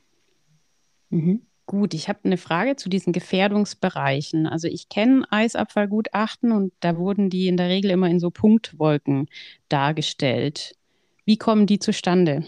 Mhm. 1.10 1.46
Gut, 1.66 1.94
ich 1.94 2.08
habe 2.08 2.20
eine 2.24 2.36
Frage 2.36 2.76
zu 2.76 2.90
diesen 2.90 3.14
Gefährdungsbereichen. 3.14 4.46
Also 4.46 4.68
ich 4.68 4.90
kenne 4.90 5.24
Eisabfallgutachten 5.30 6.52
und 6.52 6.74
da 6.80 6.98
wurden 6.98 7.30
die 7.30 7.48
in 7.48 7.56
der 7.56 7.68
Regel 7.68 7.90
immer 7.90 8.08
in 8.08 8.20
so 8.20 8.30
Punktwolken 8.30 9.28
dargestellt. 9.70 10.76
Wie 11.24 11.38
kommen 11.38 11.66
die 11.66 11.78
zustande? 11.78 12.44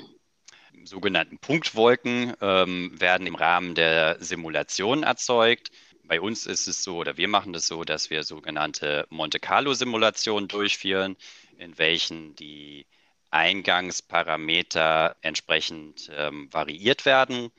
Sogenannten 0.85 1.39
Punktwolken 1.39 2.35
ähm, 2.43 2.93
werden 3.01 3.27
im 3.27 3.35
Rahmen 3.35 3.75
der 3.75 4.19
Simulation 4.21 5.03
erzeugt 5.03 5.71
bei 6.07 6.21
uns 6.21 6.47
ist 6.47 6.69
es 6.69 6.83
so, 6.83 6.99
oder 6.99 7.17
wir 7.17 7.29
machen 7.29 7.53
das 7.53 7.67
so, 7.67 7.85
dass 7.85 8.11
wir 8.11 8.23
sogenannte 8.23 9.07
Monte 9.11 9.41
Carlo-Simulationen 9.41 10.49
durchführen, 10.49 11.17
in 11.59 11.77
welchen 11.79 12.37
die 12.37 12.87
Eingangsparameter 13.31 15.17
entsprechend 15.21 16.11
ähm, 16.15 16.53
variiert 16.53 17.05
werden. 17.05 17.51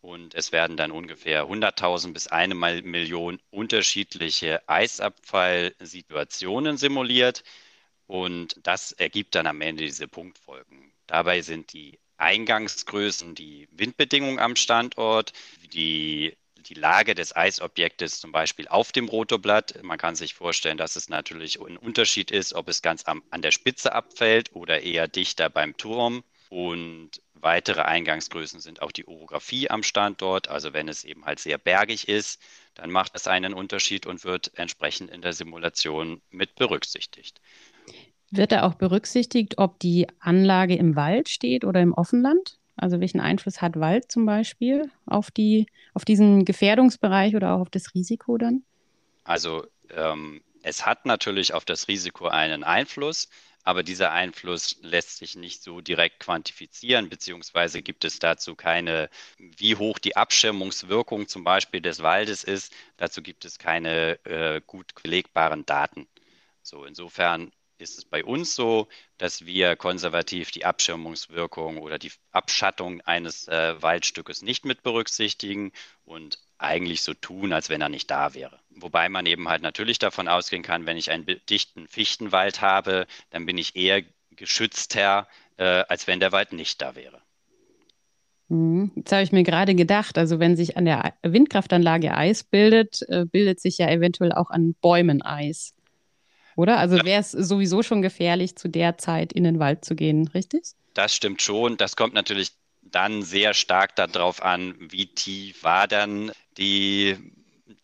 Und 0.00 0.34
es 0.34 0.52
werden 0.52 0.76
dann 0.76 0.92
ungefähr 0.92 1.46
100.000 1.46 2.12
bis 2.12 2.28
eine 2.28 2.54
Million 2.54 3.40
unterschiedliche 3.50 4.62
Eisabfallsituationen 4.68 6.76
simuliert. 6.76 7.42
Und 8.06 8.60
das 8.62 8.92
ergibt 8.92 9.34
dann 9.34 9.46
am 9.46 9.60
Ende 9.60 9.84
diese 9.84 10.06
Punktfolgen. 10.06 10.92
Dabei 11.06 11.42
sind 11.42 11.72
die 11.72 11.98
Eingangsgrößen, 12.16 13.34
die 13.34 13.66
Windbedingungen 13.72 14.38
am 14.38 14.54
Standort, 14.56 15.32
die 15.72 16.36
die 16.66 16.74
Lage 16.74 17.14
des 17.14 17.34
Eisobjektes 17.34 18.20
zum 18.20 18.32
Beispiel 18.32 18.68
auf 18.68 18.92
dem 18.92 19.08
Rotorblatt. 19.08 19.82
Man 19.82 19.98
kann 19.98 20.16
sich 20.16 20.34
vorstellen, 20.34 20.76
dass 20.76 20.96
es 20.96 21.08
natürlich 21.08 21.60
ein 21.60 21.76
Unterschied 21.76 22.30
ist, 22.30 22.54
ob 22.54 22.68
es 22.68 22.82
ganz 22.82 23.04
am, 23.06 23.22
an 23.30 23.42
der 23.42 23.50
Spitze 23.50 23.92
abfällt 23.92 24.54
oder 24.54 24.82
eher 24.82 25.08
dichter 25.08 25.50
beim 25.50 25.76
Turm. 25.76 26.24
Und 26.50 27.10
weitere 27.34 27.82
Eingangsgrößen 27.82 28.60
sind 28.60 28.82
auch 28.82 28.92
die 28.92 29.06
Orographie 29.06 29.70
am 29.70 29.82
Standort. 29.82 30.48
Also 30.48 30.72
wenn 30.72 30.88
es 30.88 31.04
eben 31.04 31.24
halt 31.24 31.38
sehr 31.38 31.58
bergig 31.58 32.08
ist, 32.08 32.40
dann 32.74 32.90
macht 32.90 33.14
das 33.14 33.26
einen 33.26 33.54
Unterschied 33.54 34.06
und 34.06 34.24
wird 34.24 34.52
entsprechend 34.54 35.10
in 35.10 35.22
der 35.22 35.32
Simulation 35.32 36.22
mit 36.30 36.54
berücksichtigt. 36.54 37.40
Wird 38.30 38.52
da 38.52 38.62
auch 38.62 38.74
berücksichtigt, 38.74 39.58
ob 39.58 39.78
die 39.78 40.06
Anlage 40.20 40.74
im 40.74 40.96
Wald 40.96 41.28
steht 41.28 41.64
oder 41.64 41.80
im 41.80 41.94
Offenland? 41.94 42.58
Also 42.78 43.00
welchen 43.00 43.20
Einfluss 43.20 43.60
hat 43.60 43.78
Wald 43.78 44.10
zum 44.10 44.24
Beispiel 44.24 44.90
auf, 45.06 45.30
die, 45.30 45.66
auf 45.94 46.04
diesen 46.04 46.44
Gefährdungsbereich 46.44 47.34
oder 47.34 47.54
auch 47.54 47.60
auf 47.60 47.70
das 47.70 47.94
Risiko 47.94 48.38
dann? 48.38 48.62
Also 49.24 49.66
ähm, 49.90 50.42
es 50.62 50.86
hat 50.86 51.04
natürlich 51.04 51.52
auf 51.54 51.64
das 51.64 51.88
Risiko 51.88 52.28
einen 52.28 52.64
Einfluss, 52.64 53.28
aber 53.64 53.82
dieser 53.82 54.12
Einfluss 54.12 54.78
lässt 54.80 55.18
sich 55.18 55.36
nicht 55.36 55.62
so 55.62 55.80
direkt 55.80 56.20
quantifizieren, 56.20 57.08
beziehungsweise 57.10 57.82
gibt 57.82 58.04
es 58.04 58.18
dazu 58.20 58.54
keine, 58.54 59.10
wie 59.38 59.76
hoch 59.76 59.98
die 59.98 60.16
Abschirmungswirkung 60.16 61.28
zum 61.28 61.44
Beispiel 61.44 61.80
des 61.80 62.02
Waldes 62.02 62.44
ist, 62.44 62.72
dazu 62.96 63.22
gibt 63.22 63.44
es 63.44 63.58
keine 63.58 64.24
äh, 64.24 64.62
gut 64.66 64.94
belegbaren 65.02 65.66
Daten 65.66 66.08
So, 66.62 66.84
insofern 66.84 67.52
ist 67.78 67.96
es 67.96 68.04
bei 68.04 68.24
uns 68.24 68.54
so, 68.54 68.88
dass 69.16 69.46
wir 69.46 69.76
konservativ 69.76 70.50
die 70.50 70.64
Abschirmungswirkung 70.64 71.78
oder 71.78 71.98
die 71.98 72.12
Abschattung 72.32 73.00
eines 73.02 73.48
äh, 73.48 73.80
Waldstückes 73.80 74.42
nicht 74.42 74.64
mit 74.64 74.82
berücksichtigen 74.82 75.72
und 76.04 76.38
eigentlich 76.58 77.02
so 77.02 77.14
tun, 77.14 77.52
als 77.52 77.68
wenn 77.68 77.80
er 77.80 77.88
nicht 77.88 78.10
da 78.10 78.34
wäre. 78.34 78.60
Wobei 78.70 79.08
man 79.08 79.26
eben 79.26 79.48
halt 79.48 79.62
natürlich 79.62 79.98
davon 79.98 80.28
ausgehen 80.28 80.62
kann, 80.62 80.86
wenn 80.86 80.96
ich 80.96 81.10
einen 81.10 81.26
dichten 81.48 81.86
Fichtenwald 81.86 82.60
habe, 82.60 83.06
dann 83.30 83.46
bin 83.46 83.58
ich 83.58 83.76
eher 83.76 84.02
geschützter, 84.30 85.28
äh, 85.56 85.64
als 85.88 86.06
wenn 86.06 86.20
der 86.20 86.32
Wald 86.32 86.52
nicht 86.52 86.82
da 86.82 86.96
wäre. 86.96 87.22
Mhm. 88.48 88.92
Jetzt 88.96 89.12
habe 89.12 89.22
ich 89.22 89.32
mir 89.32 89.42
gerade 89.42 89.74
gedacht, 89.74 90.18
also 90.18 90.40
wenn 90.40 90.56
sich 90.56 90.76
an 90.76 90.84
der 90.84 91.14
Windkraftanlage 91.22 92.14
Eis 92.14 92.44
bildet, 92.44 93.02
äh, 93.08 93.24
bildet 93.24 93.60
sich 93.60 93.78
ja 93.78 93.88
eventuell 93.88 94.32
auch 94.32 94.50
an 94.50 94.74
Bäumen 94.80 95.22
Eis. 95.22 95.74
Oder? 96.58 96.78
Also 96.78 97.04
wäre 97.04 97.20
es 97.20 97.30
sowieso 97.30 97.84
schon 97.84 98.02
gefährlich, 98.02 98.56
zu 98.56 98.68
der 98.68 98.98
Zeit 98.98 99.32
in 99.32 99.44
den 99.44 99.60
Wald 99.60 99.84
zu 99.84 99.94
gehen, 99.94 100.26
richtig? 100.34 100.64
Das 100.92 101.14
stimmt 101.14 101.40
schon. 101.40 101.76
Das 101.76 101.94
kommt 101.94 102.14
natürlich 102.14 102.50
dann 102.82 103.22
sehr 103.22 103.54
stark 103.54 103.94
darauf 103.94 104.42
an, 104.42 104.74
wie 104.80 105.06
tief 105.06 105.62
war 105.62 105.86
dann 105.86 106.32
die, 106.56 107.16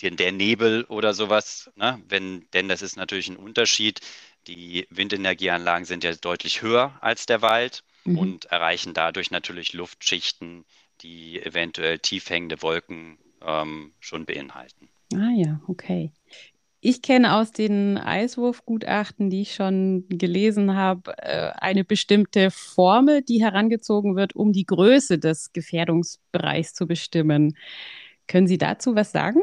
die 0.01 0.11
der 0.11 0.33
Nebel 0.33 0.83
oder 0.89 1.15
sowas. 1.15 1.71
Ne? 1.77 2.03
Wenn, 2.09 2.49
denn 2.53 2.69
das 2.69 2.83
ist 2.83 2.97
natürlich 2.97 3.29
ein 3.29 3.37
Unterschied. 3.37 4.01
Die 4.49 4.89
Windenergieanlagen 4.91 5.85
sind 5.85 6.03
ja 6.03 6.13
deutlich 6.13 6.61
höher 6.61 6.99
als 7.01 7.27
der 7.27 7.43
Wald 7.43 7.85
mhm. 8.03 8.19
und 8.19 8.45
erreichen 8.47 8.93
dadurch 8.93 9.31
natürlich 9.31 9.73
Luftschichten, 9.73 10.65
die 11.01 11.41
eventuell 11.41 12.01
tief 12.01 12.29
hängende 12.29 12.61
Wolken 12.61 13.19
ähm, 13.41 13.93
schon 14.01 14.27
beinhalten. 14.27 14.89
Ah 15.15 15.31
ja, 15.37 15.61
okay. 15.69 16.11
Ich 16.87 17.01
kenne 17.01 17.37
aus 17.37 17.51
den 17.51 17.97
Eiswurfgutachten, 17.97 19.31
die 19.31 19.41
ich 19.41 19.55
schon 19.55 20.05
gelesen 20.11 20.77
habe, 20.77 21.17
äh, 21.17 21.51
eine 21.57 21.83
bestimmte 21.83 22.51
Formel, 22.51 23.23
die 23.23 23.43
herangezogen 23.43 24.17
wird, 24.17 24.37
um 24.37 24.53
die 24.53 24.67
Größe 24.67 25.19
des 25.19 25.55
Gefährdungsbereichs 25.55 26.75
zu 26.75 26.87
bestimmen. 26.87 27.57
Können 28.29 28.47
Sie 28.47 28.59
dazu 28.59 28.95
was 28.95 29.13
sagen? 29.13 29.41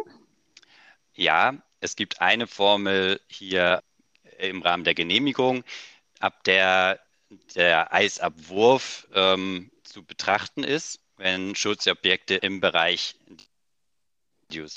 Ja, 1.15 1.55
es 1.79 1.95
gibt 1.95 2.21
eine 2.21 2.45
Formel 2.45 3.19
hier 3.27 3.81
im 4.37 4.61
Rahmen 4.61 4.83
der 4.83 4.93
Genehmigung, 4.93 5.63
ab 6.19 6.43
der 6.43 6.99
der 7.55 7.91
Eisabwurf 7.91 9.07
ähm, 9.15 9.71
zu 9.81 10.03
betrachten 10.03 10.63
ist, 10.63 10.99
wenn 11.17 11.55
Schutzobjekte 11.55 12.35
im 12.35 12.59
Bereich 12.59 13.15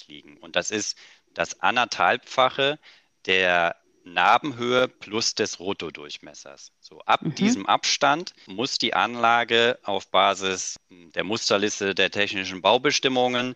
liegen. 0.06 0.38
Und 0.38 0.56
das 0.56 0.70
ist 0.70 0.96
das 1.34 1.60
anderthalbfache 1.60 2.78
der 3.26 3.76
Narbenhöhe 4.04 4.88
plus 4.88 5.34
des 5.34 5.58
Rotodurchmessers. 5.58 6.72
So 6.80 7.00
ab 7.00 7.22
mhm. 7.22 7.34
diesem 7.34 7.66
Abstand 7.66 8.34
muss 8.46 8.78
die 8.78 8.94
Anlage 8.94 9.78
auf 9.82 10.10
Basis 10.10 10.78
der 10.90 11.24
Musterliste 11.24 11.94
der 11.94 12.10
technischen 12.10 12.60
Baubestimmungen 12.60 13.54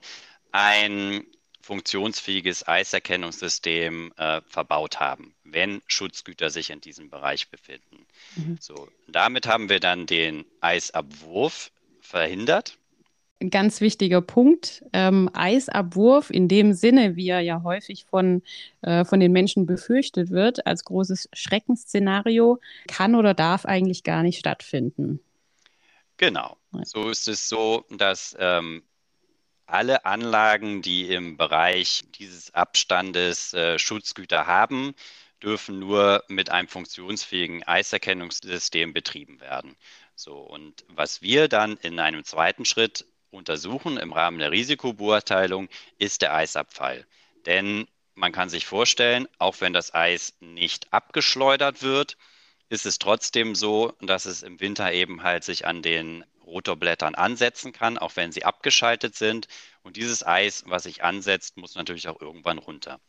ein 0.51 1.27
funktionsfähiges 1.61 2.67
Eiserkennungssystem 2.67 4.15
äh, 4.17 4.41
verbaut 4.47 5.01
haben, 5.01 5.35
wenn 5.45 5.83
Schutzgüter 5.87 6.49
sich 6.49 6.71
in 6.71 6.81
diesem 6.81 7.11
Bereich 7.11 7.51
befinden. 7.51 8.07
Mhm. 8.37 8.57
So, 8.59 8.89
damit 9.07 9.47
haben 9.47 9.69
wir 9.69 9.79
dann 9.79 10.07
den 10.07 10.47
Eisabwurf 10.63 11.71
verhindert 12.01 12.79
ganz 13.41 13.81
wichtiger 13.81 14.21
Punkt. 14.21 14.85
Ähm, 14.93 15.31
Eisabwurf 15.33 16.31
in 16.31 16.49
dem 16.49 16.73
Sinne, 16.73 17.17
wie 17.17 17.29
er 17.29 17.41
ja 17.41 17.63
häufig 17.63 18.05
von, 18.05 18.43
äh, 18.83 19.05
von 19.05 19.21
den 19.21 19.33
Menschen 19.33 19.67
befürchtet 19.67 20.31
wird, 20.31 20.67
als 20.67 20.85
großes 20.85 21.29
Schreckensszenario, 21.33 22.59
kann 22.89 23.15
oder 23.15 23.35
darf 23.35 23.65
eigentlich 23.65 24.03
gar 24.03 24.23
nicht 24.23 24.39
stattfinden. 24.39 25.21
Genau. 26.17 26.57
So 26.83 27.11
ist 27.11 27.29
es 27.29 27.49
so, 27.49 27.85
dass 27.91 28.37
ähm, 28.39 28.83
alle 29.67 30.05
Anlagen, 30.05 30.83
die 30.83 31.09
im 31.13 31.37
Bereich 31.37 32.03
dieses 32.19 32.53
Abstandes 32.55 33.55
äh, 33.55 33.79
Schutzgüter 33.79 34.47
haben, 34.47 34.95
dürfen 35.43 35.79
nur 35.79 36.25
mit 36.29 36.51
einem 36.51 36.67
funktionsfähigen 36.67 37.63
Eiserkennungssystem 37.63 38.93
betrieben 38.93 39.41
werden. 39.41 39.77
So, 40.17 40.39
und 40.39 40.85
was 40.89 41.23
wir 41.23 41.47
dann 41.47 41.77
in 41.77 42.01
einem 42.01 42.25
zweiten 42.25 42.65
Schritt 42.65 43.07
untersuchen 43.31 43.97
im 43.97 44.13
Rahmen 44.13 44.39
der 44.39 44.51
Risikobeurteilung, 44.51 45.69
ist 45.99 46.23
der 46.23 46.35
Eisabfall. 46.35 47.07
Denn 47.47 47.87
man 48.15 48.33
kann 48.33 48.49
sich 48.49 48.67
vorstellen, 48.67 49.29
auch 49.39 49.61
wenn 49.61 49.73
das 49.73 49.95
Eis 49.95 50.35
nicht 50.41 50.93
abgeschleudert 50.93 51.83
wird, 51.83 52.17
ist 52.69 52.85
es 52.85 52.99
trotzdem 52.99 53.55
so, 53.55 53.95
dass 54.01 54.27
es 54.27 54.43
im 54.43 54.61
Winter 54.61 54.93
eben 54.93 55.23
halt 55.23 55.45
sich 55.45 55.67
an 55.67 55.83
den 55.83 56.25
Rotorblättern 56.45 57.15
ansetzen 57.15 57.73
kann, 57.73 57.99
auch 57.99 58.17
wenn 58.17 58.33
sie 58.33 58.45
abgeschaltet 58.45 59.15
sind. 59.15 59.49
Und 59.83 59.97
dieses 59.97 60.27
Eis, 60.27 60.65
was 60.67 60.83
sich 60.83 61.05
ansetzt, 61.05 61.57
muss 61.57 61.75
natürlich 61.75 62.09
auch 62.09 62.21
irgendwann 62.21 62.59
runter. 62.59 63.01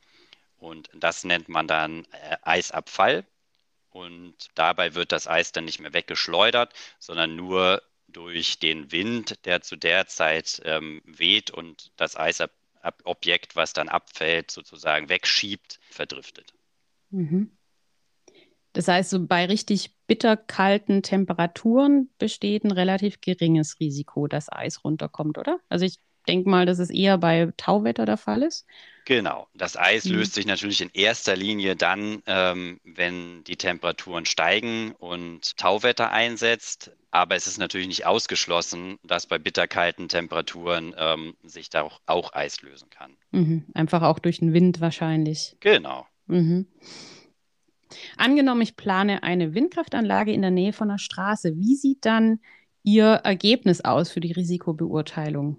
Und 0.57 0.89
das 0.93 1.23
nennt 1.23 1.49
man 1.49 1.67
dann 1.67 2.05
äh, 2.11 2.37
Eisabfall. 2.43 3.25
Und 3.91 4.35
dabei 4.55 4.93
wird 4.93 5.11
das 5.11 5.27
Eis 5.27 5.51
dann 5.51 5.65
nicht 5.65 5.79
mehr 5.79 5.93
weggeschleudert, 5.93 6.73
sondern 6.99 7.35
nur 7.35 7.81
durch 8.11 8.59
den 8.59 8.91
Wind, 8.91 9.45
der 9.45 9.61
zu 9.61 9.75
der 9.75 10.07
Zeit 10.07 10.61
ähm, 10.65 11.01
weht 11.05 11.51
und 11.51 11.91
das 11.97 12.17
Eisobjekt, 12.17 13.55
was 13.55 13.73
dann 13.73 13.89
abfällt, 13.89 14.51
sozusagen 14.51 15.09
wegschiebt, 15.09 15.79
verdriftet. 15.89 16.53
Mhm. 17.11 17.51
Das 18.73 18.87
heißt, 18.87 19.09
so 19.09 19.25
bei 19.25 19.45
richtig 19.45 19.95
bitterkalten 20.05 21.01
Temperaturen 21.01 22.09
besteht 22.19 22.63
ein 22.63 22.71
relativ 22.71 23.19
geringes 23.19 23.79
Risiko, 23.79 24.27
dass 24.27 24.51
Eis 24.51 24.83
runterkommt, 24.83 25.37
oder? 25.37 25.59
Also 25.69 25.85
ich 25.85 25.99
denke 26.27 26.49
mal, 26.49 26.65
dass 26.65 26.79
es 26.79 26.89
eher 26.89 27.17
bei 27.17 27.51
Tauwetter 27.57 28.05
der 28.05 28.17
Fall 28.17 28.43
ist. 28.43 28.65
Genau. 29.09 29.47
Das 29.55 29.75
Eis 29.75 30.05
mhm. 30.05 30.17
löst 30.17 30.35
sich 30.35 30.45
natürlich 30.45 30.81
in 30.81 30.91
erster 30.93 31.35
Linie 31.35 31.75
dann, 31.75 32.21
ähm, 32.27 32.79
wenn 32.83 33.43
die 33.43 33.55
Temperaturen 33.55 34.27
steigen 34.27 34.91
und 34.99 35.57
Tauwetter 35.57 36.11
einsetzt. 36.11 36.91
Aber 37.09 37.35
es 37.35 37.47
ist 37.47 37.57
natürlich 37.57 37.87
nicht 37.87 38.05
ausgeschlossen, 38.05 38.99
dass 39.03 39.25
bei 39.25 39.39
bitterkalten 39.39 40.09
Temperaturen 40.09 40.93
ähm, 40.95 41.33
sich 41.41 41.71
da 41.71 41.81
auch, 41.81 42.01
auch, 42.05 42.33
Eis 42.33 42.61
lösen 42.61 42.91
kann. 42.91 43.17
Mhm. 43.31 43.65
Einfach 43.73 44.03
auch 44.03 44.19
durch 44.19 44.41
den 44.41 44.53
Wind 44.53 44.79
wahrscheinlich. 44.79 45.57
Genau. 45.59 46.05
Mhm. 46.27 46.67
Angenommen, 48.15 48.61
ich 48.61 48.75
plane 48.75 49.23
eine 49.23 49.55
Windkraftanlage 49.55 50.31
in 50.31 50.43
der 50.43 50.51
Nähe 50.51 50.71
von 50.71 50.91
einer 50.91 50.99
Straße. 50.99 51.57
Wie 51.57 51.75
sieht 51.75 52.05
dann 52.05 52.41
Ihr 52.83 53.07
Ergebnis 53.07 53.81
aus 53.81 54.11
für 54.11 54.19
die 54.19 54.33
Risikobeurteilung? 54.33 55.57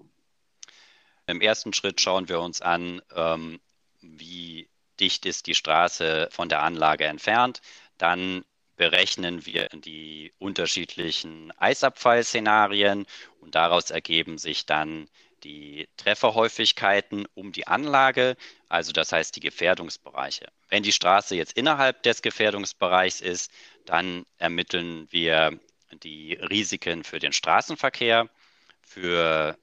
Im 1.27 1.41
ersten 1.41 1.73
Schritt 1.73 2.01
schauen 2.01 2.29
wir 2.29 2.39
uns 2.39 2.61
an, 2.61 3.01
ähm, 3.15 3.59
wie 4.01 4.69
dicht 4.99 5.25
ist 5.25 5.47
die 5.47 5.55
Straße 5.55 6.29
von 6.31 6.49
der 6.49 6.63
Anlage 6.63 7.05
entfernt. 7.05 7.61
Dann 7.97 8.43
berechnen 8.75 9.45
wir 9.45 9.67
die 9.69 10.33
unterschiedlichen 10.39 11.51
Eisabfallszenarien 11.57 13.05
und 13.39 13.55
daraus 13.55 13.91
ergeben 13.91 14.37
sich 14.37 14.65
dann 14.65 15.07
die 15.43 15.87
Trefferhäufigkeiten 15.97 17.27
um 17.33 17.51
die 17.51 17.67
Anlage, 17.67 18.35
also 18.69 18.91
das 18.91 19.11
heißt 19.11 19.35
die 19.35 19.39
Gefährdungsbereiche. 19.39 20.47
Wenn 20.69 20.83
die 20.83 20.91
Straße 20.91 21.35
jetzt 21.35 21.53
innerhalb 21.53 22.03
des 22.03 22.21
Gefährdungsbereichs 22.21 23.21
ist, 23.21 23.51
dann 23.85 24.25
ermitteln 24.37 25.07
wir 25.11 25.59
die 26.03 26.33
Risiken 26.33 27.03
für 27.03 27.19
den 27.19 27.33
Straßenverkehr, 27.33 28.29
für 28.81 29.57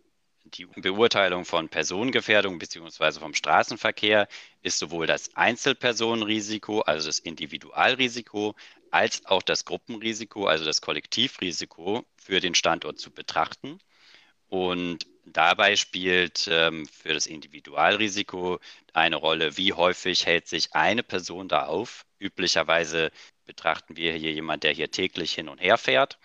die 0.54 0.66
Beurteilung 0.66 1.44
von 1.44 1.68
Personengefährdung 1.68 2.58
bzw. 2.58 3.20
vom 3.20 3.34
Straßenverkehr 3.34 4.28
ist 4.62 4.78
sowohl 4.78 5.06
das 5.06 5.34
Einzelpersonenrisiko, 5.36 6.80
also 6.80 7.08
das 7.08 7.18
Individualrisiko, 7.18 8.54
als 8.90 9.24
auch 9.26 9.42
das 9.42 9.64
Gruppenrisiko, 9.64 10.46
also 10.46 10.64
das 10.64 10.80
Kollektivrisiko 10.80 12.04
für 12.16 12.40
den 12.40 12.54
Standort 12.54 12.98
zu 12.98 13.10
betrachten. 13.10 13.78
Und 14.48 15.06
dabei 15.26 15.76
spielt 15.76 16.48
ähm, 16.50 16.86
für 16.86 17.12
das 17.14 17.26
Individualrisiko 17.26 18.60
eine 18.94 19.16
Rolle, 19.16 19.56
wie 19.56 19.72
häufig 19.72 20.26
hält 20.26 20.48
sich 20.48 20.74
eine 20.74 21.02
Person 21.02 21.48
da 21.48 21.66
auf. 21.66 22.06
Üblicherweise 22.18 23.10
betrachten 23.44 23.96
wir 23.96 24.14
hier 24.14 24.32
jemanden, 24.32 24.60
der 24.60 24.72
hier 24.72 24.90
täglich 24.90 25.32
hin 25.34 25.48
und 25.48 25.60
her 25.60 25.78
fährt. 25.78 26.18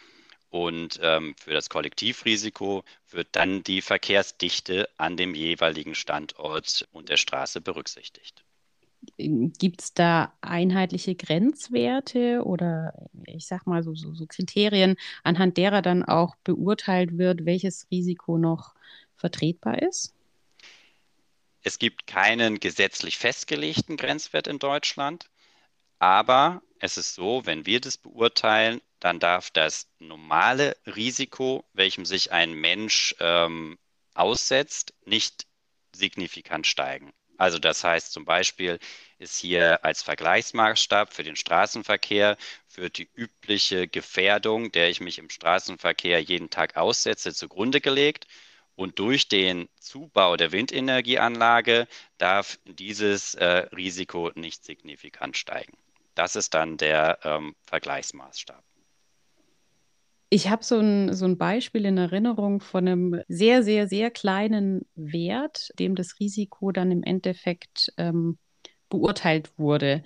Und 0.54 1.00
ähm, 1.02 1.34
für 1.36 1.52
das 1.52 1.68
Kollektivrisiko 1.68 2.84
wird 3.10 3.30
dann 3.32 3.64
die 3.64 3.82
Verkehrsdichte 3.82 4.88
an 4.98 5.18
dem 5.18 5.34
jeweiligen 5.34 5.96
Standort 5.96 6.88
und 6.92 7.10
der 7.10 7.18
Straße 7.18 7.60
berücksichtigt. 7.60 8.46
Gibt 9.18 9.82
es 9.82 9.96
da 9.96 10.32
einheitliche 10.42 11.16
Grenzwerte 11.16 12.44
oder 12.46 12.94
ich 13.26 13.48
sag 13.48 13.66
mal 13.66 13.82
so, 13.82 13.96
so, 13.96 14.14
so, 14.14 14.28
Kriterien, 14.28 14.96
anhand 15.24 15.58
derer 15.58 15.82
dann 15.82 16.04
auch 16.04 16.36
beurteilt 16.44 17.18
wird, 17.18 17.46
welches 17.48 17.88
Risiko 17.90 18.38
noch 18.38 18.76
vertretbar 19.16 19.82
ist? 19.82 20.14
Es 21.64 21.80
gibt 21.80 22.06
keinen 22.06 22.60
gesetzlich 22.60 23.18
festgelegten 23.18 23.98
Grenzwert 23.98 24.46
in 24.46 24.60
Deutschland. 24.60 25.32
Aber 26.00 26.62
es 26.80 26.98
ist 26.98 27.16
so, 27.16 27.46
wenn 27.46 27.66
wir 27.66 27.80
das 27.80 27.98
beurteilen, 27.98 28.82
dann 29.00 29.20
darf 29.20 29.52
das 29.52 29.88
normale 30.00 30.78
Risiko, 30.86 31.66
welchem 31.74 32.06
sich 32.06 32.32
ein 32.32 32.54
Mensch 32.54 33.16
ähm, 33.20 33.78
aussetzt, 34.14 34.94
nicht 35.06 35.46
signifikant 35.94 36.68
steigen. 36.68 37.14
Also 37.38 37.60
das 37.60 37.84
heißt 37.84 38.14
zum 38.14 38.26
Beispiel 38.26 38.80
ist 39.18 39.38
hier 39.38 39.84
als 39.84 40.04
Vergleichsmaßstab 40.04 41.14
für 41.14 41.24
den 41.24 41.36
Straßenverkehr 41.36 42.38
für 42.68 42.90
die 42.90 43.10
übliche 43.16 43.88
Gefährdung, 43.88 44.72
der 44.72 44.90
ich 44.90 45.02
mich 45.02 45.18
im 45.18 45.30
Straßenverkehr 45.30 46.22
jeden 46.22 46.50
Tag 46.50 46.78
aussetze, 46.78 47.34
zugrunde 47.34 47.82
gelegt. 47.82 48.28
Und 48.76 49.00
durch 49.00 49.28
den 49.28 49.70
Zubau 49.80 50.36
der 50.36 50.52
Windenergieanlage 50.52 51.88
darf 52.18 52.58
dieses 52.66 53.36
äh, 53.36 53.68
Risiko 53.76 54.32
nicht 54.36 54.64
signifikant 54.64 55.38
steigen. 55.38 55.78
Das 56.16 56.36
ist 56.36 56.54
dann 56.54 56.78
der 56.78 57.20
ähm, 57.24 57.56
Vergleichsmaßstab. 57.64 58.64
Ich 60.30 60.50
habe 60.50 60.64
so 60.64 60.80
ein, 60.80 61.14
so 61.14 61.26
ein 61.26 61.38
Beispiel 61.38 61.86
in 61.86 61.98
Erinnerung 61.98 62.60
von 62.60 62.88
einem 62.88 63.22
sehr, 63.28 63.62
sehr, 63.62 63.88
sehr 63.88 64.10
kleinen 64.10 64.88
Wert, 64.96 65.70
dem 65.78 65.94
das 65.94 66.20
Risiko 66.20 66.72
dann 66.72 66.90
im 66.90 67.04
Endeffekt 67.04 67.94
ähm, 67.98 68.40
beurteilt 68.90 69.52
wurde. 69.60 70.04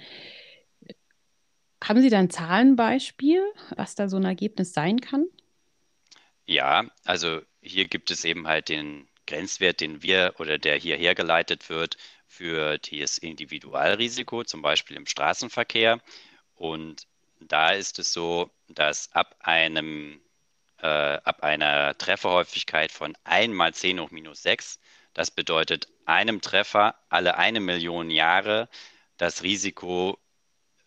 Haben 1.81 2.01
Sie 2.01 2.09
da 2.09 2.19
ein 2.19 2.29
Zahlenbeispiel, 2.29 3.41
was 3.77 3.95
da 3.95 4.09
so 4.09 4.17
ein 4.17 4.25
Ergebnis 4.25 4.73
sein 4.73 4.99
kann? 4.99 5.27
Ja, 6.45 6.89
also 7.05 7.41
hier 7.61 7.85
gibt 7.85 8.11
es 8.11 8.25
eben 8.25 8.47
halt 8.47 8.69
den 8.69 9.07
Grenzwert, 9.27 9.81
den 9.81 10.03
wir 10.03 10.33
oder 10.39 10.57
der 10.57 10.75
hier 10.75 10.97
hergeleitet 10.97 11.69
wird 11.69 11.97
für 12.37 12.77
das 12.77 13.17
Individualrisiko, 13.17 14.43
zum 14.43 14.61
Beispiel 14.61 14.95
im 14.95 15.07
Straßenverkehr. 15.07 15.99
Und 16.55 17.07
da 17.39 17.71
ist 17.71 17.99
es 17.99 18.13
so, 18.13 18.51
dass 18.67 19.11
ab 19.13 19.35
einem 19.39 20.21
äh, 20.79 20.87
ab 20.87 21.41
einer 21.41 21.97
Trefferhäufigkeit 21.97 22.91
von 22.91 23.17
1 23.23 23.53
mal 23.53 23.73
10 23.73 23.99
hoch 23.99 24.11
minus 24.11 24.43
6, 24.43 24.79
das 25.15 25.31
bedeutet 25.31 25.87
einem 26.05 26.41
Treffer 26.41 26.95
alle 27.09 27.37
eine 27.37 27.59
Million 27.59 28.11
Jahre, 28.11 28.69
das 29.17 29.41
Risiko 29.41 30.19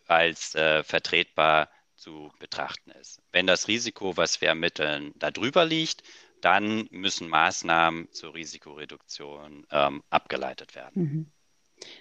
als 0.07 0.55
äh, 0.55 0.83
vertretbar 0.83 1.69
zu 1.95 2.31
betrachten 2.39 2.91
ist. 2.91 3.21
Wenn 3.33 3.47
das 3.47 3.67
Risiko, 3.67 4.15
was 4.15 4.39
wir 4.39 4.47
ermitteln, 4.47 5.13
darüber 5.15 5.65
liegt, 5.65 6.03
dann 6.39 6.87
müssen 6.91 7.27
Maßnahmen 7.27 8.11
zur 8.11 8.33
Risikoreduktion 8.33 9.67
ähm, 9.69 10.03
abgeleitet 10.09 10.75
werden. 10.75 11.01
Mhm. 11.03 11.31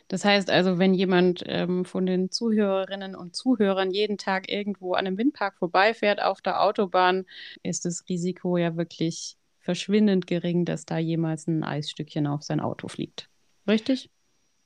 Das 0.09 0.25
heißt 0.25 0.51
also, 0.51 0.79
wenn 0.79 0.95
jemand 0.95 1.43
ähm, 1.47 1.85
von 1.85 2.07
den 2.07 2.31
Zuhörerinnen 2.31 3.15
und 3.15 3.37
Zuhörern 3.37 3.91
jeden 3.91 4.19
Tag 4.19 4.51
irgendwo 4.51 4.95
an 4.95 5.07
einem 5.07 5.19
Windpark 5.19 5.57
vorbeifährt 5.59 6.21
auf 6.21 6.41
der 6.41 6.63
Autobahn, 6.63 7.27
ist 7.63 7.85
das 7.85 8.05
Risiko 8.09 8.57
ja 8.57 8.77
wirklich 8.77 9.37
verschwindend 9.59 10.27
gering, 10.27 10.65
dass 10.65 10.85
da 10.85 10.99
jemals 10.99 11.47
ein 11.47 11.63
Eisstückchen 11.63 12.27
auf 12.27 12.43
sein 12.43 12.61
Auto 12.61 12.89
fliegt. 12.89 13.29
Richtig? 13.69 14.11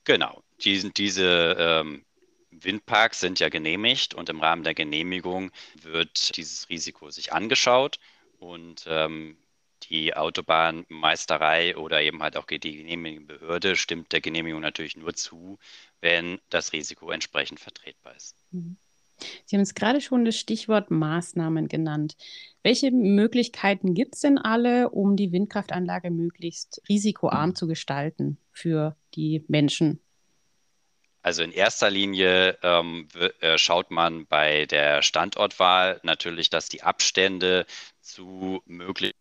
Genau. 0.03 0.41
Die, 0.63 0.91
diese 0.93 1.55
ähm, 1.59 2.05
Windparks 2.51 3.19
sind 3.19 3.39
ja 3.39 3.49
genehmigt 3.49 4.13
und 4.13 4.29
im 4.29 4.39
Rahmen 4.39 4.63
der 4.63 4.73
Genehmigung 4.73 5.51
wird 5.81 6.37
dieses 6.37 6.69
Risiko 6.69 7.09
sich 7.09 7.33
angeschaut 7.33 7.99
und 8.39 8.85
ähm, 8.87 9.37
die 9.89 10.15
Autobahnmeisterei 10.15 11.77
oder 11.77 12.01
eben 12.01 12.21
halt 12.21 12.37
auch 12.37 12.45
die 12.45 12.59
genehmigende 12.59 13.37
Behörde 13.37 13.75
stimmt 13.75 14.11
der 14.11 14.21
Genehmigung 14.21 14.61
natürlich 14.61 14.97
nur 14.97 15.13
zu, 15.13 15.57
wenn 16.01 16.39
das 16.49 16.73
Risiko 16.73 17.11
entsprechend 17.11 17.59
vertretbar 17.59 18.15
ist. 18.15 18.35
Mhm. 18.51 18.77
Sie 19.45 19.55
haben 19.55 19.61
jetzt 19.61 19.75
gerade 19.75 20.01
schon 20.01 20.25
das 20.25 20.37
Stichwort 20.37 20.91
Maßnahmen 20.91 21.67
genannt. 21.67 22.17
Welche 22.63 22.91
Möglichkeiten 22.91 23.93
gibt 23.93 24.15
es 24.15 24.21
denn 24.21 24.37
alle, 24.37 24.89
um 24.89 25.15
die 25.15 25.31
Windkraftanlage 25.31 26.11
möglichst 26.11 26.81
risikoarm 26.89 27.55
zu 27.55 27.67
gestalten 27.67 28.37
für 28.51 28.97
die 29.13 29.45
Menschen? 29.47 30.01
Also 31.21 31.41
in 31.41 31.51
erster 31.51 31.89
Linie 31.89 32.57
ähm, 32.61 33.07
äh, 33.39 33.57
schaut 33.57 33.89
man 33.89 34.27
bei 34.27 34.67
der 34.67 35.01
Standortwahl 35.01 35.99
natürlich, 36.03 36.51
dass 36.51 36.69
die 36.69 36.83
Abstände 36.83 37.65
zu 37.99 38.61
möglichen 38.65 39.17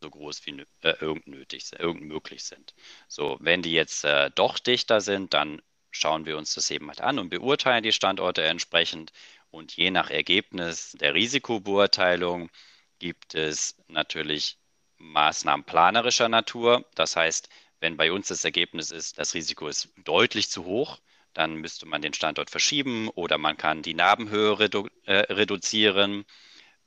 so 0.00 0.10
groß 0.10 0.46
wie 0.46 0.64
äh, 0.82 0.94
irgend 1.00 1.26
nötig, 1.26 1.70
irgend 1.78 2.02
möglich 2.02 2.44
sind. 2.44 2.74
So, 3.08 3.36
wenn 3.40 3.62
die 3.62 3.72
jetzt 3.72 4.04
äh, 4.04 4.30
doch 4.34 4.58
dichter 4.58 5.00
sind, 5.00 5.34
dann 5.34 5.62
schauen 5.90 6.26
wir 6.26 6.36
uns 6.38 6.54
das 6.54 6.70
eben 6.70 6.88
halt 6.88 7.00
an 7.00 7.18
und 7.18 7.30
beurteilen 7.30 7.82
die 7.82 7.92
Standorte 7.92 8.42
entsprechend. 8.44 9.12
Und 9.50 9.76
je 9.76 9.90
nach 9.90 10.10
Ergebnis 10.10 10.92
der 10.92 11.14
Risikobeurteilung 11.14 12.50
gibt 12.98 13.34
es 13.34 13.76
natürlich 13.88 14.58
Maßnahmen 14.98 15.64
planerischer 15.64 16.28
Natur. 16.28 16.84
Das 16.94 17.16
heißt, 17.16 17.48
wenn 17.80 17.96
bei 17.96 18.12
uns 18.12 18.28
das 18.28 18.44
Ergebnis 18.44 18.90
ist, 18.90 19.18
das 19.18 19.34
Risiko 19.34 19.68
ist 19.68 19.90
deutlich 20.04 20.50
zu 20.50 20.64
hoch, 20.64 20.98
dann 21.34 21.54
müsste 21.56 21.86
man 21.86 22.02
den 22.02 22.14
Standort 22.14 22.50
verschieben 22.50 23.08
oder 23.10 23.38
man 23.38 23.56
kann 23.56 23.82
die 23.82 23.94
Narbenhöhe 23.94 24.58
redu 24.58 24.88
äh, 25.04 25.32
reduzieren 25.32 26.24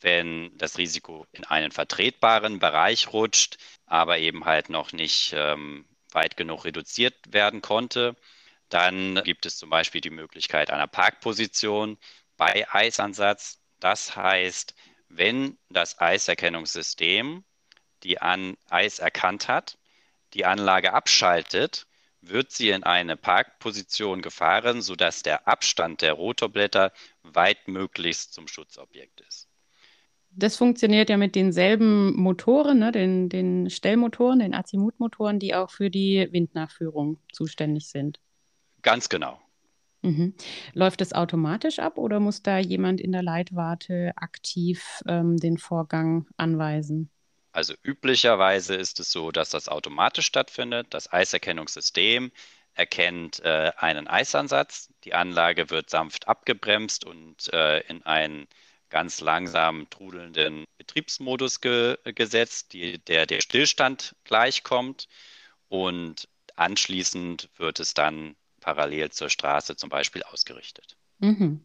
wenn 0.01 0.57
das 0.57 0.77
Risiko 0.77 1.27
in 1.31 1.45
einen 1.45 1.71
vertretbaren 1.71 2.59
Bereich 2.59 3.13
rutscht, 3.13 3.57
aber 3.85 4.17
eben 4.17 4.45
halt 4.45 4.69
noch 4.69 4.91
nicht 4.91 5.33
ähm, 5.35 5.85
weit 6.11 6.37
genug 6.37 6.65
reduziert 6.65 7.15
werden 7.29 7.61
konnte. 7.61 8.15
Dann 8.69 9.21
gibt 9.23 9.45
es 9.45 9.57
zum 9.57 9.69
Beispiel 9.69 10.01
die 10.01 10.09
Möglichkeit 10.09 10.71
einer 10.71 10.87
Parkposition 10.87 11.97
bei 12.37 12.67
Eisansatz. 12.73 13.59
Das 13.79 14.15
heißt, 14.15 14.75
wenn 15.09 15.57
das 15.69 15.99
Eiserkennungssystem 15.99 17.43
die 18.03 18.19
an 18.19 18.57
Eis 18.69 18.97
erkannt 18.99 19.47
hat, 19.47 19.77
die 20.33 20.45
Anlage 20.45 20.93
abschaltet, 20.93 21.85
wird 22.21 22.51
sie 22.51 22.69
in 22.69 22.83
eine 22.83 23.17
Parkposition 23.17 24.21
gefahren, 24.21 24.81
sodass 24.81 25.21
der 25.21 25.47
Abstand 25.47 26.01
der 26.01 26.13
Rotorblätter 26.13 26.93
weitmöglichst 27.23 28.33
zum 28.33 28.47
Schutzobjekt 28.47 29.21
ist 29.21 29.50
das 30.33 30.57
funktioniert 30.57 31.09
ja 31.09 31.17
mit 31.17 31.35
denselben 31.35 32.15
Motoren, 32.15 32.79
ne, 32.79 32.91
den, 32.91 33.29
den 33.29 33.69
Stellmotoren, 33.69 34.39
den 34.39 34.53
Azimutmotoren, 34.53 35.39
die 35.39 35.55
auch 35.55 35.69
für 35.69 35.89
die 35.89 36.27
Windnachführung 36.31 37.19
zuständig 37.31 37.89
sind. 37.89 38.19
Ganz 38.81 39.09
genau. 39.09 39.39
Mhm. 40.01 40.33
Läuft 40.73 41.01
es 41.01 41.13
automatisch 41.13 41.79
ab 41.79 41.97
oder 41.97 42.19
muss 42.19 42.41
da 42.41 42.57
jemand 42.57 42.99
in 42.99 43.11
der 43.11 43.21
Leitwarte 43.21 44.13
aktiv 44.15 45.03
ähm, 45.07 45.37
den 45.37 45.57
Vorgang 45.57 46.27
anweisen? 46.37 47.11
Also 47.51 47.73
üblicherweise 47.83 48.75
ist 48.75 48.99
es 48.99 49.11
so, 49.11 49.31
dass 49.31 49.49
das 49.49 49.67
automatisch 49.67 50.25
stattfindet. 50.25 50.87
Das 50.91 51.11
Eiserkennungssystem 51.11 52.31
erkennt 52.73 53.43
äh, 53.43 53.73
einen 53.77 54.07
Eisansatz. 54.07 54.89
Die 55.03 55.13
Anlage 55.13 55.69
wird 55.69 55.89
sanft 55.89 56.27
abgebremst 56.27 57.05
und 57.05 57.53
äh, 57.53 57.81
in 57.81 58.03
einen 58.03 58.47
ganz 58.91 59.21
langsam 59.21 59.89
trudelnden 59.89 60.65
Betriebsmodus 60.77 61.61
ge 61.61 61.97
gesetzt, 62.03 62.73
die, 62.73 62.99
der 62.99 63.25
der 63.25 63.41
Stillstand 63.41 64.15
gleichkommt. 64.23 65.07
Und 65.69 66.27
anschließend 66.55 67.49
wird 67.57 67.79
es 67.79 67.95
dann 67.95 68.35
parallel 68.59 69.09
zur 69.09 69.29
Straße 69.29 69.75
zum 69.75 69.89
Beispiel 69.89 70.21
ausgerichtet. 70.23 70.97
Mhm. 71.19 71.61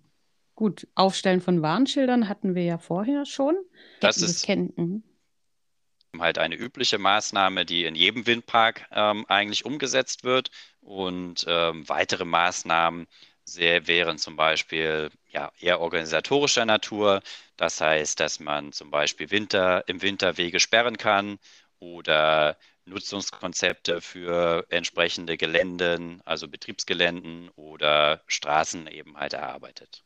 Gut, 0.54 0.86
Aufstellen 0.94 1.42
von 1.42 1.60
Warnschildern 1.60 2.30
hatten 2.30 2.54
wir 2.54 2.64
ja 2.64 2.78
vorher 2.78 3.26
schon. 3.26 3.56
Das 4.00 4.16
ist 4.16 4.44
kennen. 4.44 4.72
Mhm. 4.76 5.02
halt 6.18 6.38
eine 6.38 6.54
übliche 6.54 6.96
Maßnahme, 6.96 7.66
die 7.66 7.84
in 7.84 7.94
jedem 7.94 8.26
Windpark 8.26 8.86
ähm, 8.90 9.26
eigentlich 9.28 9.66
umgesetzt 9.66 10.24
wird. 10.24 10.50
Und 10.80 11.44
ähm, 11.46 11.86
weitere 11.88 12.24
Maßnahmen 12.24 13.06
sehr, 13.44 13.86
wären 13.86 14.16
zum 14.16 14.36
Beispiel 14.36 15.10
ja, 15.36 15.52
eher 15.60 15.80
organisatorischer 15.80 16.64
Natur. 16.64 17.22
Das 17.58 17.80
heißt, 17.80 18.18
dass 18.20 18.40
man 18.40 18.72
zum 18.72 18.90
Beispiel 18.90 19.30
Winter, 19.30 19.84
im 19.86 20.00
Winter 20.00 20.38
Wege 20.38 20.60
sperren 20.60 20.96
kann 20.96 21.38
oder 21.78 22.56
Nutzungskonzepte 22.86 24.00
für 24.00 24.66
entsprechende 24.70 25.36
Geländen, 25.36 26.22
also 26.24 26.48
Betriebsgeländen 26.48 27.50
oder 27.50 28.22
Straßen 28.28 28.86
eben 28.86 29.18
halt 29.18 29.34
erarbeitet. 29.34 30.04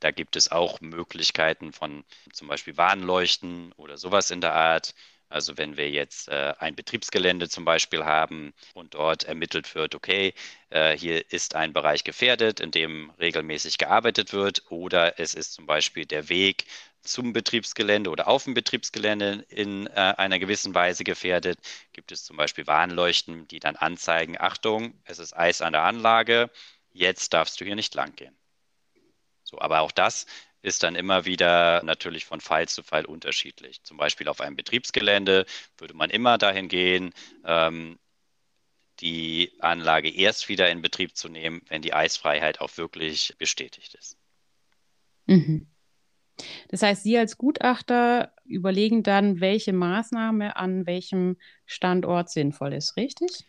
Da 0.00 0.12
gibt 0.12 0.36
es 0.36 0.50
auch 0.50 0.80
Möglichkeiten 0.80 1.72
von 1.72 2.04
zum 2.32 2.48
Beispiel 2.48 2.76
Warnleuchten 2.78 3.72
oder 3.72 3.98
sowas 3.98 4.30
in 4.30 4.40
der 4.40 4.54
Art, 4.54 4.94
also 5.28 5.58
wenn 5.58 5.76
wir 5.76 5.90
jetzt 5.90 6.28
äh, 6.28 6.54
ein 6.58 6.74
Betriebsgelände 6.74 7.48
zum 7.48 7.64
Beispiel 7.64 8.04
haben 8.04 8.54
und 8.74 8.94
dort 8.94 9.24
ermittelt 9.24 9.74
wird, 9.74 9.94
okay, 9.94 10.34
äh, 10.70 10.96
hier 10.96 11.30
ist 11.32 11.54
ein 11.54 11.72
Bereich 11.72 12.04
gefährdet, 12.04 12.60
in 12.60 12.70
dem 12.70 13.10
regelmäßig 13.18 13.78
gearbeitet 13.78 14.32
wird, 14.32 14.62
oder 14.70 15.18
es 15.20 15.34
ist 15.34 15.52
zum 15.52 15.66
Beispiel 15.66 16.06
der 16.06 16.28
Weg 16.28 16.64
zum 17.02 17.32
Betriebsgelände 17.32 18.10
oder 18.10 18.28
auf 18.28 18.44
dem 18.44 18.54
Betriebsgelände 18.54 19.44
in 19.48 19.86
äh, 19.88 20.14
einer 20.16 20.38
gewissen 20.38 20.74
Weise 20.74 21.04
gefährdet, 21.04 21.58
gibt 21.92 22.12
es 22.12 22.24
zum 22.24 22.36
Beispiel 22.36 22.66
Warnleuchten, 22.66 23.48
die 23.48 23.60
dann 23.60 23.76
anzeigen, 23.76 24.36
Achtung, 24.38 24.94
es 25.04 25.18
ist 25.18 25.36
Eis 25.36 25.62
an 25.62 25.72
der 25.72 25.82
Anlage, 25.82 26.50
jetzt 26.92 27.32
darfst 27.34 27.60
du 27.60 27.64
hier 27.64 27.76
nicht 27.76 27.94
lang 27.94 28.14
gehen. 28.16 28.36
So, 29.44 29.60
aber 29.60 29.80
auch 29.80 29.92
das 29.92 30.26
ist 30.62 30.82
dann 30.82 30.94
immer 30.96 31.24
wieder 31.24 31.82
natürlich 31.84 32.24
von 32.24 32.40
Fall 32.40 32.68
zu 32.68 32.82
Fall 32.82 33.04
unterschiedlich. 33.04 33.82
Zum 33.82 33.96
Beispiel 33.96 34.28
auf 34.28 34.40
einem 34.40 34.56
Betriebsgelände 34.56 35.46
würde 35.76 35.94
man 35.94 36.10
immer 36.10 36.38
dahin 36.38 36.68
gehen, 36.68 37.12
ähm, 37.44 37.98
die 39.00 39.52
Anlage 39.60 40.10
erst 40.10 40.48
wieder 40.48 40.68
in 40.70 40.82
Betrieb 40.82 41.16
zu 41.16 41.28
nehmen, 41.28 41.62
wenn 41.68 41.82
die 41.82 41.94
Eisfreiheit 41.94 42.60
auch 42.60 42.76
wirklich 42.76 43.34
bestätigt 43.38 43.94
ist. 43.94 44.16
Mhm. 45.26 45.68
Das 46.68 46.82
heißt, 46.82 47.02
Sie 47.02 47.18
als 47.18 47.36
Gutachter 47.36 48.32
überlegen 48.44 49.02
dann, 49.02 49.40
welche 49.40 49.72
Maßnahme 49.72 50.56
an 50.56 50.86
welchem 50.86 51.36
Standort 51.66 52.30
sinnvoll 52.30 52.74
ist, 52.74 52.96
richtig? 52.96 53.44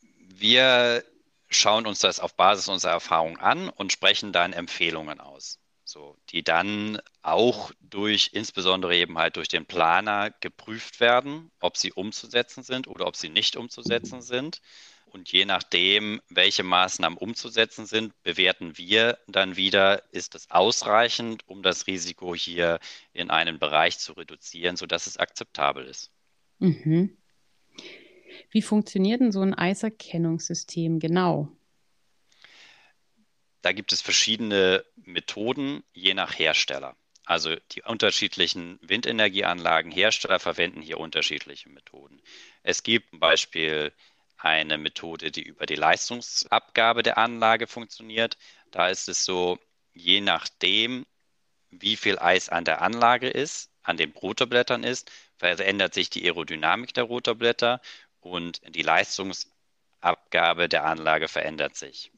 Wir 0.00 1.04
schauen 1.48 1.86
uns 1.86 2.00
das 2.00 2.20
auf 2.20 2.36
Basis 2.36 2.68
unserer 2.68 2.92
Erfahrung 2.92 3.38
an 3.38 3.68
und 3.68 3.92
sprechen 3.92 4.32
dann 4.32 4.52
Empfehlungen 4.52 5.20
aus. 5.20 5.60
So, 5.88 6.18
die 6.30 6.42
dann 6.42 6.98
auch 7.22 7.70
durch, 7.80 8.30
insbesondere 8.32 8.96
eben 8.96 9.18
halt 9.18 9.36
durch 9.36 9.46
den 9.46 9.66
Planer 9.66 10.34
geprüft 10.40 10.98
werden, 10.98 11.52
ob 11.60 11.76
sie 11.76 11.92
umzusetzen 11.92 12.64
sind 12.64 12.88
oder 12.88 13.06
ob 13.06 13.14
sie 13.14 13.28
nicht 13.28 13.56
umzusetzen 13.56 14.20
sind. 14.20 14.60
Und 15.06 15.30
je 15.30 15.44
nachdem, 15.44 16.20
welche 16.28 16.64
Maßnahmen 16.64 17.16
umzusetzen 17.16 17.86
sind, 17.86 18.20
bewerten 18.24 18.76
wir 18.76 19.18
dann 19.28 19.56
wieder, 19.56 20.02
ist 20.12 20.34
es 20.34 20.50
ausreichend, 20.50 21.48
um 21.48 21.62
das 21.62 21.86
Risiko 21.86 22.34
hier 22.34 22.80
in 23.12 23.30
einen 23.30 23.60
Bereich 23.60 24.00
zu 24.00 24.14
reduzieren, 24.14 24.76
sodass 24.76 25.06
es 25.06 25.18
akzeptabel 25.18 25.86
ist. 25.86 26.10
Mhm. 26.58 27.16
Wie 28.50 28.62
funktioniert 28.62 29.20
denn 29.20 29.30
so 29.30 29.40
ein 29.40 29.54
Eiserkennungssystem 29.54 30.98
genau? 30.98 31.55
Da 33.66 33.72
gibt 33.72 33.92
es 33.92 34.00
verschiedene 34.00 34.84
Methoden, 34.94 35.82
je 35.92 36.14
nach 36.14 36.38
Hersteller. 36.38 36.94
Also 37.24 37.56
die 37.72 37.82
unterschiedlichen 37.82 38.78
Windenergieanlagenhersteller 38.80 40.38
verwenden 40.38 40.82
hier 40.82 41.00
unterschiedliche 41.00 41.68
Methoden. 41.70 42.22
Es 42.62 42.84
gibt 42.84 43.10
zum 43.10 43.18
Beispiel 43.18 43.92
eine 44.38 44.78
Methode, 44.78 45.32
die 45.32 45.42
über 45.42 45.66
die 45.66 45.74
Leistungsabgabe 45.74 47.02
der 47.02 47.18
Anlage 47.18 47.66
funktioniert. 47.66 48.38
Da 48.70 48.88
ist 48.88 49.08
es 49.08 49.24
so, 49.24 49.58
je 49.92 50.20
nachdem, 50.20 51.04
wie 51.70 51.96
viel 51.96 52.20
Eis 52.20 52.48
an 52.48 52.64
der 52.64 52.82
Anlage 52.82 53.28
ist, 53.28 53.72
an 53.82 53.96
den 53.96 54.12
Rotorblättern 54.12 54.84
ist, 54.84 55.10
verändert 55.38 55.92
sich 55.92 56.08
die 56.08 56.22
Aerodynamik 56.22 56.94
der 56.94 57.02
Rotorblätter 57.02 57.80
und 58.20 58.60
die 58.68 58.82
Leistungsabgabe 58.82 60.68
der 60.68 60.84
Anlage 60.84 61.26
verändert 61.26 61.74
sich 61.74 62.12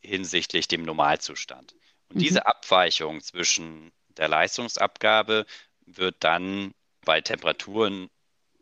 hinsichtlich 0.00 0.68
dem 0.68 0.84
Normalzustand. 0.84 1.74
Und 2.08 2.16
mhm. 2.16 2.20
diese 2.20 2.46
Abweichung 2.46 3.20
zwischen 3.20 3.92
der 4.16 4.28
Leistungsabgabe 4.28 5.46
wird 5.86 6.16
dann 6.20 6.74
bei 7.04 7.20
Temperaturen 7.20 8.10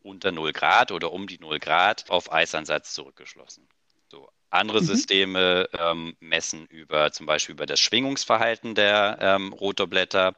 unter 0.02 0.30
0 0.32 0.52
Grad 0.52 0.92
oder 0.92 1.12
um 1.12 1.26
die 1.26 1.38
0 1.38 1.58
Grad 1.58 2.08
auf 2.10 2.32
Eisansatz 2.32 2.94
zurückgeschlossen. 2.94 3.68
So, 4.08 4.28
andere 4.50 4.80
mhm. 4.80 4.86
Systeme 4.86 5.68
ähm, 5.72 6.16
messen 6.20 6.66
über 6.66 7.10
zum 7.12 7.26
Beispiel 7.26 7.54
über 7.54 7.66
das 7.66 7.80
Schwingungsverhalten 7.80 8.74
der 8.74 9.18
ähm, 9.20 9.52
Rotorblätter, 9.52 10.34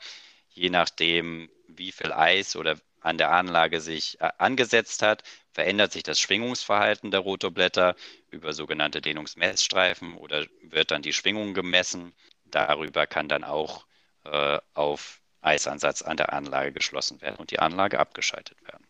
je 0.49 0.71
nachdem, 0.71 1.51
wie 1.67 1.93
viel 1.93 2.13
Eis 2.13 2.57
oder 2.57 2.77
an 3.01 3.19
der 3.19 3.31
Anlage 3.31 3.81
sich 3.81 4.21
äh, 4.21 4.31
angesetzt 4.39 5.03
hat, 5.03 5.23
verändert 5.53 5.93
sich 5.93 6.03
das 6.03 6.21
Schwingungsverhalten 6.21 7.11
der 7.11 7.21
Rotorblätter 7.21 7.97
über 8.31 8.53
sogenannte 8.53 9.01
Dehnungsmessstreifen 9.01 10.15
oder 10.15 10.47
wird 10.63 10.91
dann 10.91 11.03
die 11.03 11.13
Schwingung 11.13 11.55
gemessen. 11.55 12.13
Darüber 12.45 13.07
kann 13.07 13.29
dann 13.29 13.45
auch 13.45 13.87
äh, 14.25 14.59
auf 14.75 15.21
Eisansatz 15.41 16.03
an 16.03 16.17
der 16.17 16.33
Anlage 16.33 16.73
geschlossen 16.73 17.21
werden 17.21 17.37
und 17.37 17.51
die 17.51 17.59
Anlage 17.59 17.99
abgeschaltet 17.99 18.63
werden. 18.63 18.87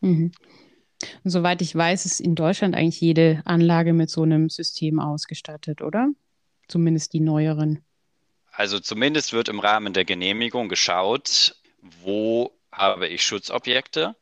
Mhm. 0.00 0.32
Und 1.24 1.30
soweit 1.30 1.62
ich 1.62 1.74
weiß, 1.74 2.06
ist 2.06 2.20
in 2.20 2.34
Deutschland 2.34 2.74
eigentlich 2.74 3.00
jede 3.00 3.42
Anlage 3.44 3.92
mit 3.92 4.10
so 4.10 4.22
einem 4.22 4.48
System 4.48 5.00
ausgestattet, 5.00 5.82
oder? 5.82 6.10
Zumindest 6.68 7.12
die 7.12 7.20
neueren. 7.20 7.84
Also 8.52 8.78
zumindest 8.78 9.32
wird 9.32 9.48
im 9.48 9.58
Rahmen 9.58 9.92
der 9.92 10.04
Genehmigung 10.04 10.68
geschaut, 10.68 11.56
wo 11.80 12.52
habe 12.72 13.06
ich 13.08 13.24
Schutzobjekte 13.24 14.16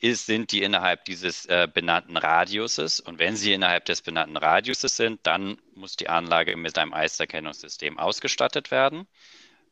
ist, 0.00 0.26
sind 0.26 0.52
die 0.52 0.62
innerhalb 0.62 1.04
dieses 1.04 1.46
äh, 1.46 1.68
benannten 1.72 2.16
Radiuses. 2.16 3.00
Und 3.00 3.18
wenn 3.18 3.36
sie 3.36 3.52
innerhalb 3.52 3.84
des 3.84 4.02
benannten 4.02 4.36
Radiuses 4.36 4.96
sind, 4.96 5.20
dann 5.26 5.58
muss 5.74 5.96
die 5.96 6.08
Anlage 6.08 6.56
mit 6.56 6.78
einem 6.78 6.94
Eiserkennungssystem 6.94 7.98
ausgestattet 7.98 8.70
werden, 8.70 9.06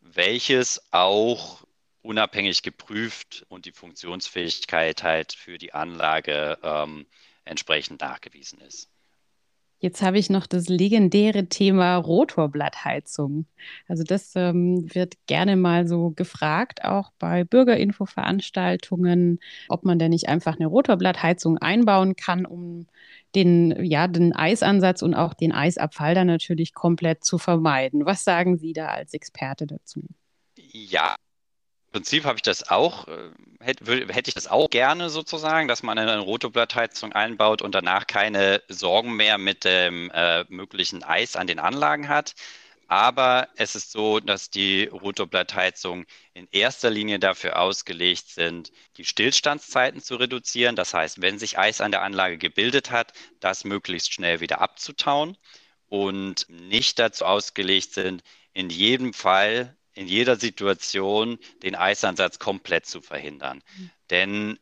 welches 0.00 0.92
auch 0.92 1.64
unabhängig 2.02 2.62
geprüft 2.62 3.44
und 3.48 3.64
die 3.64 3.72
Funktionsfähigkeit 3.72 5.02
halt 5.02 5.32
für 5.32 5.58
die 5.58 5.72
Anlage 5.72 6.58
ähm, 6.62 7.06
entsprechend 7.44 8.00
nachgewiesen 8.00 8.60
ist. 8.60 8.90
Jetzt 9.80 10.02
habe 10.02 10.18
ich 10.18 10.28
noch 10.28 10.46
das 10.46 10.68
legendäre 10.68 11.46
Thema 11.46 11.96
Rotorblattheizung. 11.96 13.46
Also 13.86 14.02
das 14.02 14.32
ähm, 14.34 14.92
wird 14.92 15.14
gerne 15.26 15.56
mal 15.56 15.86
so 15.86 16.10
gefragt, 16.10 16.84
auch 16.84 17.12
bei 17.18 17.44
Bürgerinfoveranstaltungen, 17.44 19.38
ob 19.68 19.84
man 19.84 20.00
denn 20.00 20.10
nicht 20.10 20.28
einfach 20.28 20.56
eine 20.56 20.66
Rotorblattheizung 20.66 21.58
einbauen 21.58 22.16
kann, 22.16 22.44
um 22.44 22.86
den, 23.36 23.84
ja, 23.84 24.08
den 24.08 24.34
Eisansatz 24.34 25.02
und 25.02 25.14
auch 25.14 25.32
den 25.34 25.52
Eisabfall 25.52 26.14
dann 26.14 26.26
natürlich 26.26 26.74
komplett 26.74 27.22
zu 27.22 27.38
vermeiden. 27.38 28.04
Was 28.04 28.24
sagen 28.24 28.58
Sie 28.58 28.72
da 28.72 28.86
als 28.86 29.14
Experte 29.14 29.66
dazu? 29.66 30.02
Ja, 30.56 31.14
Prinzip 31.92 32.24
habe 32.24 32.36
ich 32.36 32.42
das 32.42 32.68
auch, 32.70 33.08
äh, 33.08 33.30
hätte, 33.60 33.84
hätte 34.12 34.28
ich 34.28 34.34
das 34.34 34.46
auch 34.46 34.68
gerne 34.70 35.10
sozusagen, 35.10 35.68
dass 35.68 35.82
man 35.82 35.98
eine 35.98 36.18
Rotoblattheizung 36.18 37.12
einbaut 37.12 37.62
und 37.62 37.74
danach 37.74 38.06
keine 38.06 38.62
Sorgen 38.68 39.16
mehr 39.16 39.38
mit 39.38 39.64
dem 39.64 40.10
äh, 40.12 40.44
möglichen 40.48 41.02
Eis 41.02 41.36
an 41.36 41.46
den 41.46 41.58
Anlagen 41.58 42.08
hat. 42.08 42.34
Aber 42.88 43.48
es 43.56 43.74
ist 43.74 43.92
so, 43.92 44.18
dass 44.20 44.50
die 44.50 44.84
Rotoblattheizungen 44.84 46.06
in 46.32 46.48
erster 46.52 46.90
Linie 46.90 47.18
dafür 47.18 47.58
ausgelegt 47.60 48.28
sind, 48.30 48.72
die 48.96 49.04
Stillstandszeiten 49.04 50.00
zu 50.00 50.16
reduzieren. 50.16 50.74
Das 50.76 50.94
heißt, 50.94 51.20
wenn 51.20 51.38
sich 51.38 51.58
Eis 51.58 51.82
an 51.82 51.90
der 51.92 52.02
Anlage 52.02 52.38
gebildet 52.38 52.90
hat, 52.90 53.12
das 53.40 53.64
möglichst 53.64 54.12
schnell 54.14 54.40
wieder 54.40 54.60
abzutauen 54.62 55.36
und 55.86 56.46
nicht 56.48 56.98
dazu 56.98 57.24
ausgelegt 57.26 57.92
sind, 57.94 58.22
in 58.54 58.70
jedem 58.70 59.12
Fall 59.14 59.77
in 59.98 60.06
jeder 60.06 60.36
Situation 60.36 61.38
den 61.62 61.74
Eisansatz 61.74 62.38
komplett 62.38 62.86
zu 62.86 63.00
verhindern. 63.00 63.62
Mhm. 63.76 63.90
Denn 64.10 64.58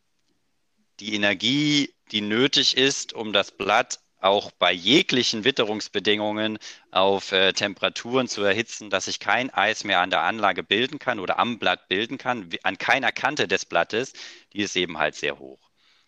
die 0.98 1.14
Energie, 1.14 1.94
die 2.10 2.22
nötig 2.22 2.76
ist, 2.76 3.12
um 3.12 3.32
das 3.32 3.52
Blatt 3.52 4.00
auch 4.20 4.50
bei 4.50 4.72
jeglichen 4.72 5.44
Witterungsbedingungen 5.44 6.58
auf 6.90 7.32
äh, 7.32 7.52
Temperaturen 7.52 8.28
zu 8.28 8.42
erhitzen, 8.42 8.88
dass 8.88 9.04
sich 9.04 9.20
kein 9.20 9.50
Eis 9.50 9.84
mehr 9.84 10.00
an 10.00 10.10
der 10.10 10.22
Anlage 10.22 10.62
bilden 10.62 10.98
kann 10.98 11.20
oder 11.20 11.38
am 11.38 11.58
Blatt 11.58 11.88
bilden 11.88 12.16
kann, 12.16 12.48
an 12.62 12.78
keiner 12.78 13.12
Kante 13.12 13.46
des 13.46 13.66
Blattes, 13.66 14.14
die 14.54 14.62
ist 14.62 14.74
eben 14.74 14.98
halt 14.98 15.14
sehr 15.16 15.38
hoch. 15.38 15.60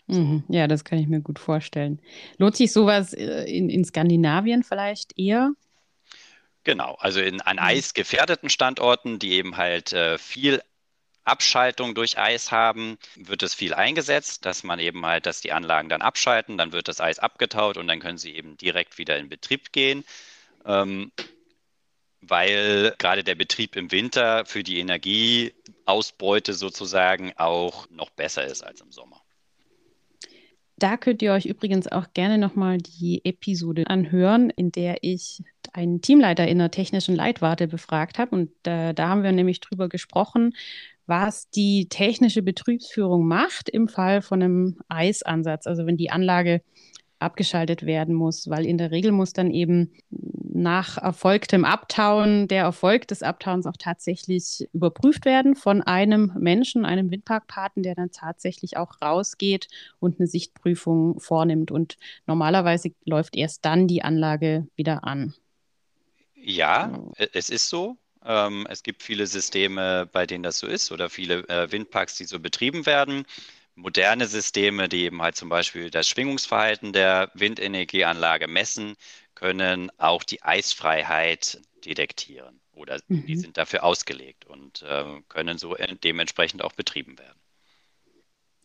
Mhm. 0.07 0.43
Ja, 0.49 0.67
das 0.67 0.85
kann 0.85 0.99
ich 0.99 1.07
mir 1.07 1.21
gut 1.21 1.39
vorstellen. 1.39 2.01
Lohnt 2.39 2.57
sich 2.57 2.73
sowas 2.73 3.13
äh, 3.13 3.45
in, 3.45 3.69
in 3.69 3.85
Skandinavien 3.85 4.63
vielleicht 4.63 5.19
eher? 5.19 5.53
Genau, 6.69 6.99
also 7.01 7.23
in, 7.23 7.41
an 7.41 7.57
mhm. 7.57 7.63
eisgefährdeten 7.63 8.51
Standorten, 8.51 9.19
die 9.19 9.33
eben 9.33 9.57
halt 9.57 9.95
äh, 9.95 10.19
viel 10.19 10.63
Abschaltung 11.25 11.95
durch 11.95 12.19
Eis 12.19 12.53
haben, 12.53 12.99
wird 13.15 13.43
es 13.43 13.55
viel 13.55 13.73
eingesetzt, 13.73 14.45
dass 14.45 14.65
man 14.65 14.79
eben 14.79 15.07
halt, 15.07 15.25
dass 15.25 15.41
die 15.41 15.53
Anlagen 15.53 15.89
dann 15.89 16.03
abschalten, 16.03 16.59
dann 16.59 16.73
wird 16.73 16.89
das 16.89 17.01
Eis 17.01 17.21
abgetaut 17.21 17.79
und 17.79 17.89
dann 17.89 18.01
können 18.01 18.19
sie 18.19 18.37
eben 18.37 18.59
direkt 18.59 18.99
wieder 18.99 19.17
in 19.17 19.31
Betrieb 19.31 19.73
gehen. 19.73 20.05
Ähm, 20.67 21.11
weil 22.21 22.95
gerade 22.99 23.25
der 23.25 23.35
Betrieb 23.35 23.75
im 23.75 23.91
Winter 23.91 24.45
für 24.45 24.63
die 24.63 24.79
Energieausbeute 24.79 26.53
sozusagen 26.53 27.33
auch 27.39 27.89
noch 27.89 28.11
besser 28.11 28.45
ist 28.45 28.63
als 28.63 28.83
im 28.83 28.93
Sommer. 28.93 29.18
Da 30.79 30.97
könnt 30.97 31.23
ihr 31.23 31.33
euch 31.33 31.47
übrigens 31.47 31.89
auch 31.89 32.07
gerne 32.15 32.39
nochmal 32.39 32.79
die 32.79 33.25
Episode 33.25 33.89
anhören, 33.89 34.51
in 34.51 34.71
der 34.71 34.99
ich 35.03 35.43
einen 35.73 36.01
Teamleiter 36.01 36.47
in 36.47 36.59
der 36.59 36.71
technischen 36.71 37.17
Leitwarte 37.17 37.67
befragt 37.67 38.19
habe. 38.19 38.35
Und 38.37 38.51
äh, 38.65 38.95
da 38.95 39.09
haben 39.09 39.25
wir 39.25 39.33
nämlich 39.33 39.61
drüber 39.61 39.89
gesprochen, 39.89 40.55
was 41.07 41.51
die 41.51 41.89
technische 41.89 42.43
Betriebsführung 42.43 43.27
macht 43.27 43.69
im 43.69 43.89
Fall 43.89 44.23
von 44.23 44.43
einem 44.43 44.77
Eisansatz. 44.89 45.67
Also 45.67 45.85
wenn 45.85 45.97
die 45.97 46.11
Anlage 46.11 46.63
abgeschaltet 47.19 47.85
werden 47.85 48.15
muss, 48.15 48.49
weil 48.49 48.65
in 48.65 48.79
der 48.79 48.93
Regel 48.93 49.11
muss 49.11 49.33
dann 49.33 49.51
eben 49.51 49.91
nach 50.59 50.99
erfolgtem 50.99 51.65
Abtauen 51.65 52.49
der 52.49 52.63
Erfolg 52.63 53.09
des 53.09 53.23
Abtauens 53.23 53.67
auch 53.67 53.77
tatsächlich 53.79 54.69
überprüft 54.73 55.25
werden 55.25 55.55
von 55.55 55.83
einem 55.83 56.33
Menschen, 56.39 56.85
einem 56.85 57.11
Windparkpaten, 57.11 57.83
der 57.83 57.95
dann 57.95 58.11
tatsächlich 58.11 58.77
auch 58.77 59.01
rausgeht 59.01 59.69
und 60.01 60.19
eine 60.19 60.27
Sichtprüfung 60.27 61.21
vornimmt. 61.21 61.71
Und 61.71 61.97
normalerweise 62.27 62.91
läuft 63.05 63.37
erst 63.37 63.65
dann 63.65 63.87
die 63.87 64.03
Anlage 64.03 64.67
wieder 64.77 65.05
an. 65.05 65.35
Ja, 66.35 66.93
es 67.33 67.51
ist 67.51 67.69
so. 67.69 67.97
Ähm, 68.25 68.67
es 68.69 68.83
gibt 68.83 69.03
viele 69.03 69.27
Systeme, 69.27 70.07
bei 70.11 70.27
denen 70.27 70.43
das 70.43 70.59
so 70.59 70.67
ist 70.67 70.93
oder 70.93 71.09
viele 71.09 71.49
äh, 71.49 71.71
Windparks, 71.71 72.17
die 72.17 72.25
so 72.25 72.41
betrieben 72.41 72.85
werden. 72.85 73.25
Moderne 73.75 74.27
Systeme, 74.27 74.89
die 74.89 75.05
eben 75.05 75.23
halt 75.23 75.37
zum 75.37 75.49
Beispiel 75.49 75.89
das 75.91 76.09
Schwingungsverhalten 76.09 76.93
der 76.93 77.31
Windenergieanlage 77.35 78.49
messen, 78.49 78.97
können 79.39 79.93
auch 79.99 80.25
die 80.25 80.43
Eisfreiheit 80.43 81.61
detektieren 81.85 82.61
oder 82.73 83.01
mhm. 83.07 83.25
die 83.27 83.37
sind 83.37 83.57
dafür 83.57 83.85
ausgelegt 83.85 84.47
und 84.47 84.83
äh, 84.83 85.05
können 85.29 85.59
so 85.59 85.77
dementsprechend 86.03 86.65
auch 86.65 86.73
betrieben 86.73 87.17
werden. 87.21 87.39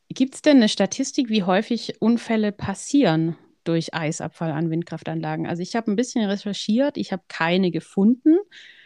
Gibt 0.09 0.33
es 0.33 0.41
denn 0.41 0.57
eine 0.57 0.69
Statistik, 0.69 1.29
wie 1.29 1.43
häufig 1.43 2.01
Unfälle 2.01 2.51
passieren 2.51 3.38
durch 3.63 3.93
Eisabfall 3.93 4.51
an 4.51 4.71
Windkraftanlagen? 4.71 5.45
Also 5.45 5.62
ich 5.62 5.75
habe 5.75 5.91
ein 5.91 5.95
bisschen 5.95 6.27
recherchiert, 6.27 6.97
ich 6.97 7.12
habe 7.12 7.23
keine 7.27 7.69
gefunden. 7.69 8.38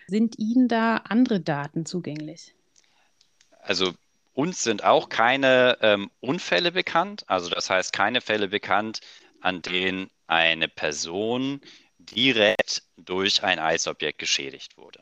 Sind 0.07 0.37
Ihnen 0.39 0.67
da 0.67 0.97
andere 0.97 1.39
Daten 1.39 1.85
zugänglich? 1.85 2.53
Also 3.61 3.93
uns 4.33 4.61
sind 4.61 4.83
auch 4.83 5.07
keine 5.07 5.77
ähm, 5.81 6.11
Unfälle 6.19 6.73
bekannt, 6.73 7.23
also 7.27 7.49
das 7.49 7.69
heißt 7.69 7.93
keine 7.93 8.19
Fälle 8.19 8.49
bekannt, 8.49 8.99
an 9.39 9.61
denen 9.61 10.09
eine 10.27 10.67
Person 10.67 11.61
direkt 11.97 12.83
durch 12.97 13.43
ein 13.43 13.59
Eisobjekt 13.59 14.19
geschädigt 14.19 14.77
wurde. 14.77 15.01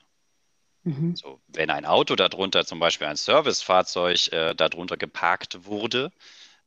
Mhm. 0.84 1.16
So, 1.16 1.42
wenn 1.48 1.70
ein 1.70 1.86
Auto 1.86 2.16
darunter, 2.16 2.66
zum 2.66 2.80
Beispiel 2.80 3.08
ein 3.08 3.16
Servicefahrzeug, 3.16 4.32
äh, 4.32 4.54
darunter 4.54 4.98
geparkt 4.98 5.66
wurde 5.66 6.12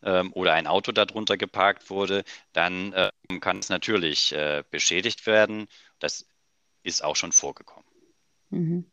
ähm, 0.02 0.32
oder 0.32 0.54
ein 0.54 0.66
Auto 0.66 0.92
darunter 0.92 1.36
geparkt 1.36 1.88
wurde, 1.88 2.24
dann 2.52 2.92
äh, 2.92 3.10
kann 3.40 3.58
es 3.58 3.68
natürlich 3.68 4.32
äh, 4.32 4.64
beschädigt 4.70 5.26
werden. 5.26 5.68
Das 6.00 6.26
ist 6.82 7.04
auch 7.04 7.16
schon 7.16 7.32
vorgekommen. 7.32 7.86
Mhm. 8.50 8.90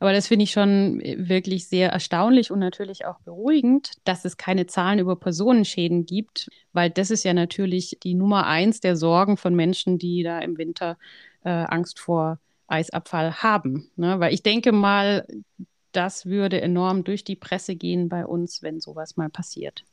Aber 0.00 0.12
das 0.12 0.28
finde 0.28 0.44
ich 0.44 0.50
schon 0.50 1.00
äh, 1.00 1.28
wirklich 1.28 1.68
sehr 1.68 1.90
erstaunlich 1.90 2.50
und 2.50 2.58
natürlich 2.58 3.04
auch 3.04 3.20
beruhigend, 3.20 3.92
dass 4.04 4.24
es 4.24 4.36
keine 4.36 4.66
Zahlen 4.66 4.98
über 4.98 5.16
Personenschäden 5.16 6.06
gibt, 6.06 6.48
weil 6.72 6.90
das 6.90 7.10
ist 7.10 7.24
ja 7.24 7.34
natürlich 7.34 7.98
die 8.02 8.14
Nummer 8.14 8.46
eins 8.46 8.80
der 8.80 8.96
Sorgen 8.96 9.36
von 9.36 9.54
Menschen, 9.54 9.98
die 9.98 10.22
da 10.22 10.38
im 10.38 10.58
Winter 10.58 10.98
äh, 11.44 11.50
Angst 11.50 11.98
vor 12.00 12.38
Eisabfall 12.66 13.42
haben. 13.42 13.90
Ne? 13.96 14.20
Weil 14.20 14.34
ich 14.34 14.42
denke 14.42 14.72
mal, 14.72 15.26
das 15.92 16.26
würde 16.26 16.60
enorm 16.60 17.04
durch 17.04 17.24
die 17.24 17.36
Presse 17.36 17.76
gehen 17.76 18.08
bei 18.08 18.26
uns, 18.26 18.62
wenn 18.62 18.80
sowas 18.80 19.16
mal 19.16 19.30
passiert. 19.30 19.84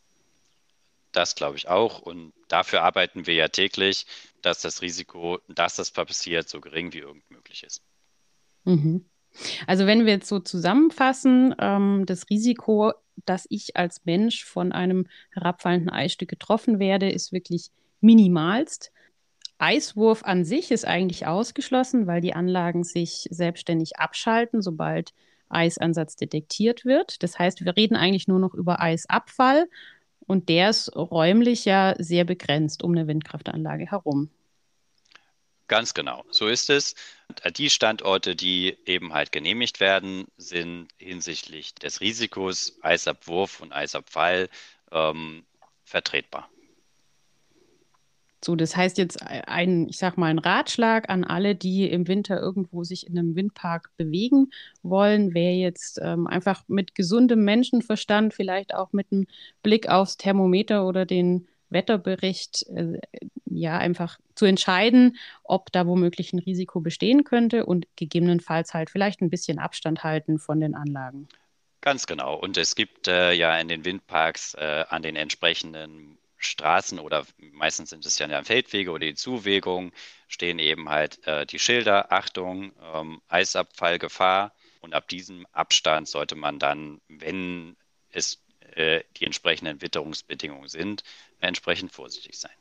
Das 1.11 1.35
glaube 1.35 1.55
ich 1.57 1.69
auch. 1.69 2.01
Und 2.01 2.33
dafür 2.49 2.83
arbeiten 2.83 3.25
wir 3.25 3.35
ja 3.35 3.47
täglich, 3.47 4.05
dass 4.41 4.61
das 4.61 4.81
Risiko, 4.81 5.39
dass 5.47 5.77
das 5.77 5.91
passiert, 5.91 6.49
so 6.49 6.59
gering 6.59 6.91
wie 6.91 6.99
irgend 6.99 7.29
möglich 7.31 7.63
ist. 7.63 7.81
Mhm. 8.65 9.05
Also 9.67 9.85
wenn 9.85 10.05
wir 10.05 10.13
jetzt 10.13 10.27
so 10.29 10.39
zusammenfassen, 10.39 11.55
ähm, 11.59 12.03
das 12.05 12.29
Risiko, 12.29 12.93
dass 13.25 13.45
ich 13.49 13.75
als 13.75 14.05
Mensch 14.05 14.43
von 14.45 14.71
einem 14.71 15.07
herabfallenden 15.31 15.89
Eisstück 15.89 16.29
getroffen 16.29 16.79
werde, 16.79 17.09
ist 17.09 17.31
wirklich 17.31 17.69
minimalst. 18.01 18.91
Eiswurf 19.57 20.23
an 20.23 20.43
sich 20.43 20.71
ist 20.71 20.85
eigentlich 20.85 21.27
ausgeschlossen, 21.27 22.07
weil 22.07 22.21
die 22.21 22.33
Anlagen 22.33 22.83
sich 22.83 23.27
selbstständig 23.31 23.97
abschalten, 23.97 24.61
sobald 24.61 25.13
Eisansatz 25.49 26.15
detektiert 26.15 26.85
wird. 26.85 27.23
Das 27.23 27.39
heißt, 27.39 27.63
wir 27.63 27.77
reden 27.77 27.95
eigentlich 27.95 28.27
nur 28.27 28.39
noch 28.39 28.53
über 28.53 28.81
Eisabfall 28.81 29.67
und 30.27 30.49
der 30.49 30.71
ist 30.71 30.93
räumlich 30.95 31.65
ja 31.65 31.95
sehr 31.99 32.25
begrenzt 32.25 32.83
um 32.83 32.91
eine 32.91 33.07
Windkraftanlage 33.07 33.89
herum. 33.89 34.29
Ganz 35.67 35.95
genau, 35.95 36.23
so 36.29 36.47
ist 36.47 36.69
es. 36.69 36.93
Die 37.57 37.71
Standorte, 37.71 38.35
die 38.35 38.77
eben 38.85 39.13
halt 39.13 39.31
genehmigt 39.31 39.79
werden, 39.79 40.25
sind 40.37 40.89
hinsichtlich 40.97 41.73
des 41.73 42.01
Risikos 42.01 42.77
Eisabwurf 42.81 43.61
und 43.61 43.73
Eisabfall 43.73 44.49
ähm, 44.91 45.43
vertretbar. 45.83 46.49
So, 48.45 48.55
das 48.55 48.77
heißt 48.77 48.99
jetzt 48.99 49.23
ein, 49.23 49.89
ich 49.89 49.97
sag 49.97 50.19
mal, 50.19 50.27
ein 50.27 50.37
Ratschlag 50.37 51.09
an 51.09 51.23
alle, 51.23 51.55
die 51.55 51.89
im 51.89 52.07
Winter 52.07 52.39
irgendwo 52.39 52.83
sich 52.83 53.07
in 53.07 53.17
einem 53.17 53.35
Windpark 53.35 53.89
bewegen 53.97 54.51
wollen, 54.83 55.33
wäre 55.33 55.55
jetzt 55.55 55.99
ähm, 55.99 56.27
einfach 56.27 56.63
mit 56.67 56.93
gesundem 56.93 57.43
Menschenverstand, 57.43 58.35
vielleicht 58.35 58.75
auch 58.75 58.93
mit 58.93 59.11
einem 59.11 59.25
Blick 59.63 59.89
aufs 59.89 60.17
Thermometer 60.17 60.85
oder 60.85 61.07
den 61.07 61.47
Wetterbericht 61.69 62.65
äh, 62.69 62.99
ja 63.45 63.77
einfach 63.77 64.19
zu 64.35 64.45
entscheiden, 64.45 65.17
ob 65.43 65.71
da 65.71 65.87
womöglich 65.87 66.33
ein 66.33 66.39
Risiko 66.39 66.79
bestehen 66.79 67.23
könnte 67.23 67.65
und 67.65 67.87
gegebenenfalls 67.95 68.73
halt 68.73 68.89
vielleicht 68.89 69.21
ein 69.21 69.29
bisschen 69.29 69.59
Abstand 69.59 70.03
halten 70.03 70.39
von 70.39 70.59
den 70.59 70.75
Anlagen. 70.75 71.27
Ganz 71.81 72.07
genau. 72.07 72.35
Und 72.35 72.57
es 72.57 72.75
gibt 72.75 73.07
äh, 73.07 73.33
ja 73.33 73.57
in 73.59 73.67
den 73.67 73.85
Windparks 73.85 74.55
äh, 74.55 74.85
an 74.89 75.03
den 75.03 75.15
entsprechenden 75.15 76.17
Straßen 76.37 76.99
oder 76.99 77.25
meistens 77.37 77.91
sind 77.91 78.05
es 78.05 78.19
ja 78.19 78.43
Feldwege 78.43 78.91
oder 78.91 79.05
die 79.05 79.15
Zuwegung, 79.15 79.91
stehen 80.27 80.59
eben 80.59 80.89
halt 80.89 81.25
äh, 81.27 81.45
die 81.45 81.59
Schilder, 81.59 82.11
Achtung, 82.11 82.73
ähm, 82.93 83.21
Eisabfallgefahr. 83.27 84.53
Und 84.81 84.93
ab 84.93 85.07
diesem 85.07 85.45
Abstand 85.51 86.07
sollte 86.07 86.35
man 86.35 86.59
dann, 86.59 87.01
wenn 87.07 87.75
es 88.09 88.44
äh, 88.75 89.01
die 89.17 89.25
entsprechenden 89.25 89.81
Witterungsbedingungen 89.81 90.67
sind, 90.67 91.03
entsprechend 91.39 91.91
vorsichtig 91.91 92.37
sein. 92.37 92.51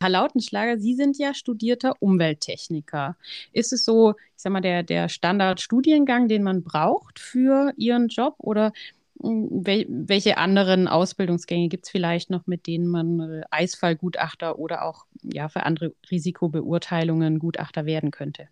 Herr 0.00 0.10
Lautenschlager, 0.10 0.78
Sie 0.78 0.94
sind 0.94 1.16
ja 1.16 1.32
studierter 1.32 1.94
Umwelttechniker. 2.00 3.16
Ist 3.52 3.72
es 3.72 3.84
so, 3.84 4.10
ich 4.10 4.42
sag 4.42 4.52
mal, 4.52 4.60
der, 4.60 4.82
der 4.82 5.08
Standardstudiengang, 5.08 6.28
den 6.28 6.42
man 6.42 6.62
braucht 6.62 7.18
für 7.18 7.72
Ihren 7.76 8.08
Job 8.08 8.34
oder 8.38 8.72
hm, 9.22 9.48
welche 9.64 10.36
anderen 10.36 10.88
Ausbildungsgänge 10.88 11.68
gibt 11.68 11.86
es 11.86 11.90
vielleicht 11.90 12.28
noch, 12.28 12.46
mit 12.46 12.66
denen 12.66 12.86
man 12.86 13.20
äh, 13.20 13.42
Eisfallgutachter 13.50 14.58
oder 14.58 14.84
auch 14.84 15.06
ja, 15.22 15.48
für 15.48 15.62
andere 15.62 15.94
Risikobeurteilungen 16.10 17.38
Gutachter 17.38 17.86
werden 17.86 18.10
könnte? 18.10 18.48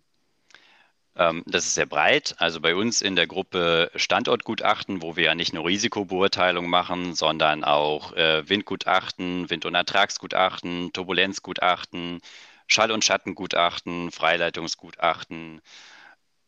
Ähm, 1.15 1.43
das 1.45 1.65
ist 1.65 1.75
sehr 1.75 1.85
breit. 1.85 2.35
Also 2.39 2.59
bei 2.59 2.75
uns 2.75 3.01
in 3.01 3.15
der 3.15 3.27
Gruppe 3.27 3.91
Standortgutachten, 3.95 5.01
wo 5.01 5.15
wir 5.15 5.25
ja 5.25 5.35
nicht 5.35 5.53
nur 5.53 5.65
Risikobeurteilung 5.65 6.67
machen, 6.69 7.13
sondern 7.15 7.63
auch 7.63 8.13
äh, 8.13 8.47
Windgutachten, 8.49 9.49
Wind- 9.49 9.65
und 9.65 9.75
Ertragsgutachten, 9.75 10.91
Turbulenzgutachten, 10.93 12.21
Schall- 12.67 12.91
und 12.91 13.03
Schattengutachten, 13.05 14.11
Freileitungsgutachten, 14.11 15.61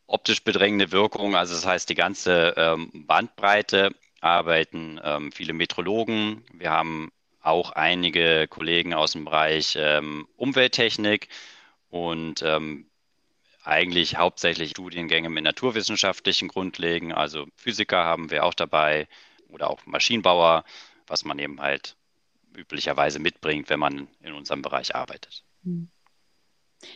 optisch 0.08 0.44
bedrängende 0.44 0.92
Wirkung, 0.92 1.36
also 1.36 1.54
das 1.54 1.66
heißt 1.66 1.90
die 1.90 1.96
ganze 1.96 2.54
ähm, 2.58 2.92
Bandbreite 2.94 3.92
arbeiten 4.22 5.00
ähm, 5.04 5.32
viele 5.32 5.54
Metrologen. 5.54 6.44
Wir 6.54 6.72
haben 6.72 7.12
auch 7.42 7.72
einige 7.72 8.48
Kollegen 8.48 8.94
aus 8.96 9.12
dem 9.12 9.26
Bereich 9.26 9.78
Umwelttechnik 10.36 11.28
und 11.90 12.44
eigentlich 13.66 14.18
hauptsächlich 14.18 14.72
Studiengänge 14.72 15.30
mit 15.30 15.44
naturwissenschaftlichen 15.44 16.48
Grundlegen, 16.48 17.12
also 17.12 17.48
Physiker 17.56 18.04
haben 18.04 18.32
wir 18.32 18.44
auch 18.44 18.54
dabei 18.54 19.08
oder 19.50 19.70
auch 19.70 19.86
Maschinenbauer, 19.86 20.64
was 21.08 21.26
man 21.26 21.40
eben 21.40 21.62
halt 21.62 21.96
üblicherweise 22.56 23.20
mitbringt, 23.20 23.70
wenn 23.70 23.80
man 23.80 24.08
in 24.22 24.34
unserem 24.34 24.62
Bereich 24.62 24.96
arbeitet. 24.96 25.44
Hm. 25.64 25.90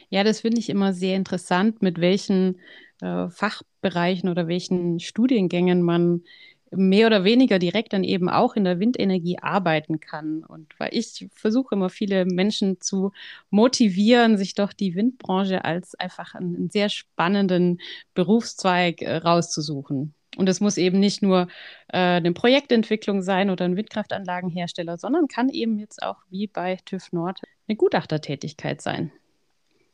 Ja, 0.10 0.24
das 0.24 0.42
finde 0.42 0.60
ich 0.60 0.70
immer 0.70 0.94
sehr 0.94 1.16
interessant, 1.16 1.82
mit 1.82 2.00
welchen 2.00 2.60
äh, 3.02 3.30
Fachbereichen 3.30 4.30
oder 4.30 4.48
welchen 4.48 5.00
Studiengängen 5.00 5.82
man 5.82 6.24
mehr 6.72 7.08
oder 7.08 7.24
weniger 7.24 7.60
direkt 7.60 7.94
dann 7.94 8.04
eben 8.04 8.30
auch 8.30 8.56
in 8.56 8.64
der 8.64 8.80
Windenergie 8.80 9.40
arbeiten 9.40 10.00
kann. 10.00 10.44
Und 10.44 10.74
weil 10.80 10.90
ich 10.94 11.28
versuche 11.34 11.76
immer 11.76 11.90
viele 11.90 12.26
Menschen 12.26 12.80
zu 12.82 13.12
motivieren, 13.50 14.38
sich 14.38 14.56
doch 14.56 14.74
die 14.74 14.96
Windbranche 14.96 15.66
als 15.66 15.96
einfach 15.96 16.36
einen 16.36 16.70
sehr 16.70 16.90
spannenden 16.90 17.80
Berufszweig 18.14 19.02
äh, 19.02 19.18
rauszusuchen. 19.18 20.14
Und 20.38 20.48
es 20.48 20.62
muss 20.62 20.78
eben 20.78 21.00
nicht 21.00 21.22
nur 21.22 21.48
äh, 21.88 21.98
eine 21.98 22.32
Projektentwicklung 22.34 23.22
sein 23.22 23.50
oder 23.50 23.66
ein 23.66 23.76
Windkraftanlagenhersteller, 23.76 24.98
sondern 24.98 25.28
kann 25.28 25.50
eben 25.50 25.80
jetzt 25.80 26.04
auch 26.04 26.18
wie 26.30 26.48
bei 26.48 26.78
TÜV 26.86 27.12
Nord 27.12 27.42
eine 27.68 27.76
Gutachtertätigkeit 27.76 28.82
sein. 28.82 29.12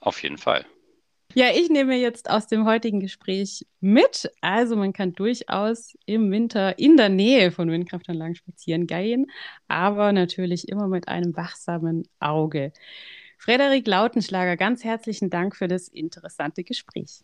Auf 0.01 0.21
jeden 0.21 0.38
Fall. 0.38 0.65
Ja, 1.38 1.49
ich 1.53 1.69
nehme 1.69 1.97
jetzt 1.97 2.29
aus 2.29 2.47
dem 2.47 2.65
heutigen 2.65 3.01
Gespräch 3.01 3.65
mit. 3.81 4.31
Also 4.39 4.77
man 4.77 4.93
kann 4.93 5.11
durchaus 5.11 5.97
im 6.05 6.31
Winter 6.31 6.79
in 6.79 6.95
der 6.95 7.09
Nähe 7.09 7.51
von 7.51 7.69
Windkraftanlagen 7.69 8.36
spazieren 8.36 8.88
gehen, 8.88 9.29
aber 9.67 10.13
natürlich 10.13 10.69
immer 10.69 10.88
mit 10.88 11.09
einem 11.09 11.36
wachsamen 11.36 12.07
Auge. 12.21 12.71
Frederik 13.38 13.86
Lautenschlager, 13.86 14.55
ganz 14.55 14.86
herzlichen 14.86 15.29
Dank 15.29 15.57
für 15.57 15.67
das 15.67 15.89
interessante 15.89 16.63
Gespräch. 16.63 17.19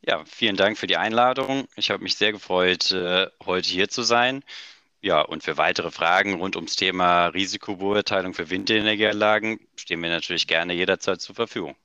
Ja, 0.00 0.24
vielen 0.24 0.56
Dank 0.56 0.78
für 0.78 0.86
die 0.86 0.96
Einladung. 0.96 1.68
Ich 1.76 1.90
habe 1.90 2.02
mich 2.02 2.16
sehr 2.16 2.32
gefreut, 2.32 2.90
äh, 2.90 3.26
heute 3.44 3.68
hier 3.68 3.90
zu 3.90 4.00
sein. 4.00 4.42
Ja, 5.02 5.20
und 5.20 5.42
für 5.42 5.58
weitere 5.58 5.90
Fragen 5.90 6.36
rund 6.36 6.56
ums 6.56 6.76
Thema 6.76 7.26
Risikobeurteilung 7.26 8.32
für 8.32 8.48
Windenergieanlagen 8.48 9.60
stehen 9.76 10.02
wir 10.02 10.08
natürlich 10.08 10.46
gerne 10.46 10.72
jederzeit 10.72 11.20
zur 11.20 11.34
Verfügung. 11.34 11.76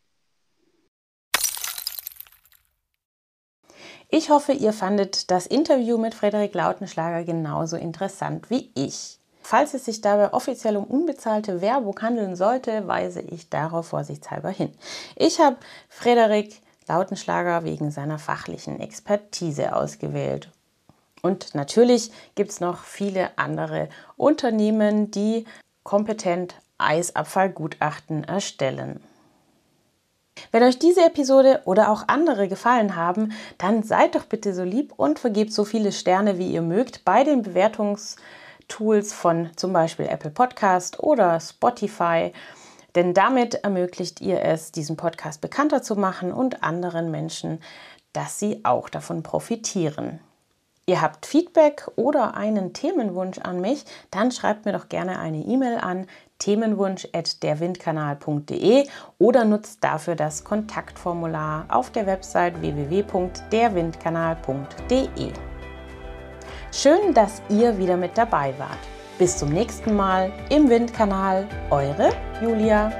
Ich 4.09 4.29
hoffe, 4.29 4.53
ihr 4.53 4.71
fandet 4.71 5.31
das 5.31 5.47
Interview 5.47 5.97
mit 5.97 6.13
Frederik 6.13 6.53
Lautenschlager 6.53 7.25
genauso 7.25 7.75
interessant 7.75 8.49
wie 8.49 8.71
ich. 8.73 9.19
Falls 9.41 9.73
es 9.73 9.85
sich 9.85 9.99
dabei 9.99 10.33
offiziell 10.33 10.77
um 10.77 10.85
unbezahlte 10.85 11.59
Werbung 11.59 11.99
handeln 12.01 12.37
sollte, 12.37 12.87
weise 12.87 13.21
ich 13.21 13.49
darauf 13.49 13.87
vorsichtshalber 13.87 14.49
hin. 14.49 14.73
Ich 15.15 15.39
habe 15.39 15.57
Frederik 15.89 16.61
Lautenschlager 16.87 17.65
wegen 17.65 17.91
seiner 17.91 18.17
fachlichen 18.17 18.79
Expertise 18.79 19.75
ausgewählt. 19.75 20.51
Und 21.21 21.53
natürlich 21.53 22.11
gibt 22.35 22.51
es 22.51 22.61
noch 22.61 22.85
viele 22.85 23.37
andere 23.37 23.89
Unternehmen, 24.15 25.11
die 25.11 25.45
kompetent 25.83 26.55
Eisabfallgutachten 26.77 28.23
erstellen. 28.23 29.01
Wenn 30.57 30.67
euch 30.67 30.79
diese 30.79 31.05
Episode 31.05 31.61
oder 31.65 31.91
auch 31.91 32.05
andere 32.07 32.47
gefallen 32.47 32.95
haben, 32.95 33.31
dann 33.59 33.83
seid 33.83 34.15
doch 34.15 34.25
bitte 34.25 34.55
so 34.55 34.63
lieb 34.63 34.91
und 34.97 35.19
vergebt 35.19 35.53
so 35.53 35.65
viele 35.65 35.91
Sterne, 35.91 36.39
wie 36.39 36.51
ihr 36.51 36.63
mögt, 36.63 37.05
bei 37.05 37.23
den 37.23 37.43
Bewertungstools 37.43 39.13
von 39.13 39.51
zum 39.55 39.71
Beispiel 39.71 40.07
Apple 40.07 40.31
Podcast 40.31 40.99
oder 40.99 41.39
Spotify. 41.39 42.33
Denn 42.95 43.13
damit 43.13 43.53
ermöglicht 43.53 44.19
ihr 44.19 44.41
es, 44.41 44.71
diesen 44.71 44.97
Podcast 44.97 45.41
bekannter 45.41 45.83
zu 45.83 45.95
machen 45.95 46.33
und 46.33 46.63
anderen 46.63 47.11
Menschen, 47.11 47.61
dass 48.13 48.39
sie 48.39 48.61
auch 48.65 48.89
davon 48.89 49.21
profitieren. 49.21 50.21
Ihr 50.87 51.03
habt 51.03 51.27
Feedback 51.27 51.87
oder 51.97 52.33
einen 52.33 52.73
Themenwunsch 52.73 53.37
an 53.37 53.61
mich, 53.61 53.85
dann 54.09 54.31
schreibt 54.31 54.65
mir 54.65 54.71
doch 54.71 54.89
gerne 54.89 55.19
eine 55.19 55.43
E-Mail 55.43 55.77
an 55.77 56.07
themenwunsch@derwindkanal.de 56.39 58.87
oder 59.19 59.45
nutzt 59.45 59.83
dafür 59.83 60.15
das 60.15 60.43
Kontaktformular 60.43 61.65
auf 61.69 61.91
der 61.91 62.05
Website 62.05 62.61
www.derwindkanal.de. 62.61 65.31
Schön, 66.71 67.13
dass 67.13 67.41
ihr 67.49 67.77
wieder 67.77 67.97
mit 67.97 68.17
dabei 68.17 68.53
wart. 68.57 68.79
Bis 69.17 69.37
zum 69.37 69.49
nächsten 69.49 69.95
Mal 69.95 70.31
im 70.49 70.69
Windkanal, 70.69 71.47
eure 71.71 72.11
Julia. 72.41 72.91